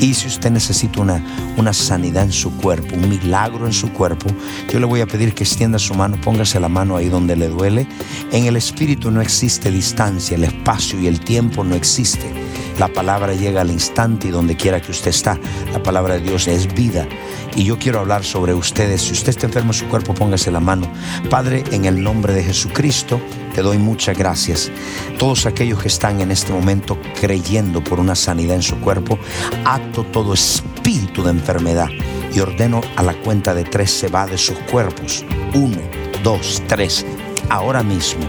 Y 0.00 0.14
si 0.14 0.28
usted 0.28 0.50
necesita 0.50 1.00
una, 1.00 1.22
una 1.56 1.72
sanidad 1.72 2.24
en 2.24 2.32
su 2.32 2.56
cuerpo, 2.56 2.94
un 2.96 3.08
milagro 3.08 3.66
en 3.66 3.72
su 3.72 3.92
cuerpo, 3.92 4.30
yo 4.72 4.80
le 4.80 4.86
voy 4.86 5.02
a 5.02 5.06
pedir 5.06 5.34
que 5.34 5.44
extienda 5.44 5.78
su 5.78 5.94
mano, 5.94 6.18
póngase 6.20 6.58
la 6.58 6.68
mano 6.68 6.96
ahí 6.96 7.08
donde 7.08 7.36
le 7.36 7.48
duele. 7.48 7.86
En 8.32 8.46
el 8.46 8.56
espíritu 8.56 9.10
no 9.10 9.20
existe 9.20 9.70
distancia, 9.70 10.36
el 10.36 10.44
espacio 10.44 10.98
y 11.00 11.06
el 11.06 11.20
tiempo 11.20 11.64
no 11.64 11.74
existe. 11.74 12.45
La 12.78 12.88
palabra 12.88 13.32
llega 13.32 13.62
al 13.62 13.70
instante 13.70 14.28
y 14.28 14.30
donde 14.30 14.56
quiera 14.56 14.82
que 14.82 14.90
usted 14.90 15.08
está. 15.08 15.38
La 15.72 15.82
palabra 15.82 16.14
de 16.14 16.20
Dios 16.20 16.46
es 16.46 16.72
vida. 16.74 17.06
Y 17.54 17.64
yo 17.64 17.78
quiero 17.78 18.00
hablar 18.00 18.22
sobre 18.22 18.52
ustedes. 18.52 19.00
Si 19.02 19.12
usted 19.12 19.30
está 19.30 19.46
enfermo 19.46 19.70
en 19.70 19.78
su 19.78 19.88
cuerpo, 19.88 20.12
póngase 20.12 20.50
la 20.50 20.60
mano. 20.60 20.86
Padre, 21.30 21.64
en 21.70 21.86
el 21.86 22.02
nombre 22.02 22.34
de 22.34 22.44
Jesucristo, 22.44 23.18
te 23.54 23.62
doy 23.62 23.78
muchas 23.78 24.18
gracias. 24.18 24.70
Todos 25.18 25.46
aquellos 25.46 25.80
que 25.80 25.88
están 25.88 26.20
en 26.20 26.30
este 26.30 26.52
momento 26.52 26.98
creyendo 27.18 27.82
por 27.82 27.98
una 27.98 28.14
sanidad 28.14 28.56
en 28.56 28.62
su 28.62 28.78
cuerpo, 28.80 29.18
ato 29.64 30.04
todo 30.04 30.34
espíritu 30.34 31.22
de 31.22 31.30
enfermedad 31.30 31.88
y 32.34 32.40
ordeno 32.40 32.82
a 32.96 33.02
la 33.02 33.14
cuenta 33.14 33.54
de 33.54 33.64
tres 33.64 33.90
se 33.90 34.08
va 34.08 34.26
de 34.26 34.36
sus 34.36 34.58
cuerpos. 34.70 35.24
Uno, 35.54 35.78
dos, 36.22 36.62
tres 36.66 37.06
ahora 37.48 37.82
mismo 37.82 38.26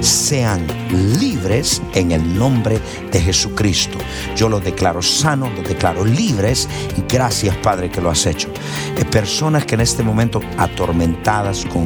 sean 0.00 0.66
libres 1.18 1.82
en 1.94 2.12
el 2.12 2.38
nombre 2.38 2.80
de 3.12 3.20
Jesucristo. 3.20 3.98
Yo 4.36 4.48
los 4.48 4.64
declaro 4.64 5.02
sanos, 5.02 5.50
los 5.54 5.68
declaro 5.68 6.04
libres. 6.04 6.68
Gracias 7.08 7.56
Padre 7.56 7.90
que 7.90 8.00
lo 8.00 8.10
has 8.10 8.26
hecho. 8.26 8.48
Eh, 8.96 9.04
personas 9.04 9.64
que 9.64 9.74
en 9.74 9.82
este 9.82 10.02
momento 10.02 10.40
atormentadas 10.58 11.64
con, 11.66 11.84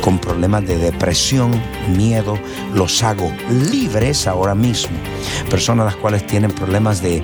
con 0.00 0.18
problemas 0.18 0.66
de 0.66 0.78
depresión, 0.78 1.50
miedo, 1.96 2.38
los 2.74 3.02
hago 3.02 3.30
libres 3.70 4.26
ahora 4.26 4.54
mismo. 4.54 4.96
Personas 5.48 5.86
las 5.86 5.96
cuales 5.96 6.26
tienen 6.26 6.50
problemas 6.50 7.02
de 7.02 7.22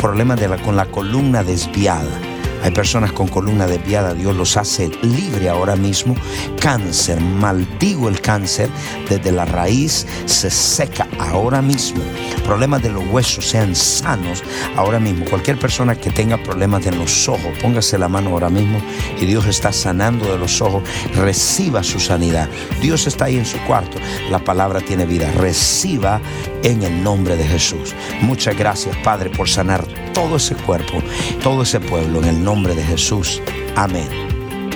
problemas 0.00 0.38
de 0.40 0.52
con 0.62 0.76
la 0.76 0.86
columna 0.86 1.42
desviada 1.42 2.31
hay 2.62 2.70
personas 2.70 3.12
con 3.12 3.28
columna 3.28 3.66
desviada, 3.66 4.14
Dios 4.14 4.36
los 4.36 4.56
hace 4.56 4.90
libre 5.02 5.48
ahora 5.48 5.76
mismo. 5.76 6.14
Cáncer, 6.60 7.20
maldigo 7.20 8.08
el 8.08 8.20
cáncer 8.20 8.68
desde 9.08 9.32
la 9.32 9.44
raíz, 9.44 10.06
se 10.26 10.50
seca 10.50 11.08
ahora 11.18 11.60
mismo. 11.60 12.02
Problemas 12.44 12.82
de 12.82 12.90
los 12.90 13.06
huesos 13.06 13.48
sean 13.48 13.74
sanos 13.74 14.42
ahora 14.76 14.98
mismo. 14.98 15.24
Cualquier 15.26 15.58
persona 15.58 15.94
que 15.94 16.10
tenga 16.10 16.36
problemas 16.38 16.84
de 16.84 16.92
los 16.92 17.28
ojos, 17.28 17.58
póngase 17.60 17.98
la 17.98 18.08
mano 18.08 18.30
ahora 18.30 18.50
mismo 18.50 18.80
y 19.20 19.24
Dios 19.24 19.46
está 19.46 19.72
sanando 19.72 20.30
de 20.30 20.38
los 20.38 20.60
ojos. 20.60 20.82
Reciba 21.14 21.82
su 21.82 22.00
sanidad. 22.00 22.48
Dios 22.80 23.06
está 23.06 23.26
ahí 23.26 23.36
en 23.36 23.46
su 23.46 23.58
cuarto. 23.60 23.98
La 24.30 24.38
palabra 24.38 24.80
tiene 24.80 25.06
vida. 25.06 25.30
Reciba 25.32 26.20
en 26.62 26.82
el 26.82 27.02
nombre 27.02 27.36
de 27.36 27.44
Jesús. 27.44 27.94
Muchas 28.20 28.56
gracias, 28.56 28.96
Padre, 28.98 29.30
por 29.30 29.48
sanar 29.48 29.84
todo 30.12 30.36
ese 30.36 30.54
cuerpo, 30.54 31.02
todo 31.42 31.62
ese 31.62 31.80
pueblo 31.80 32.20
en 32.22 32.28
el 32.28 32.44
nombre 32.44 32.74
de 32.74 32.82
Jesús. 32.82 33.40
Amén 33.76 34.08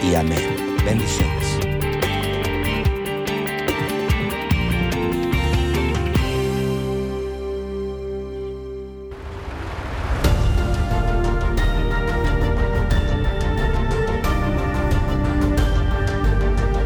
y 0.02 0.14
amén. 0.14 0.56
Bendiciones. 0.84 1.55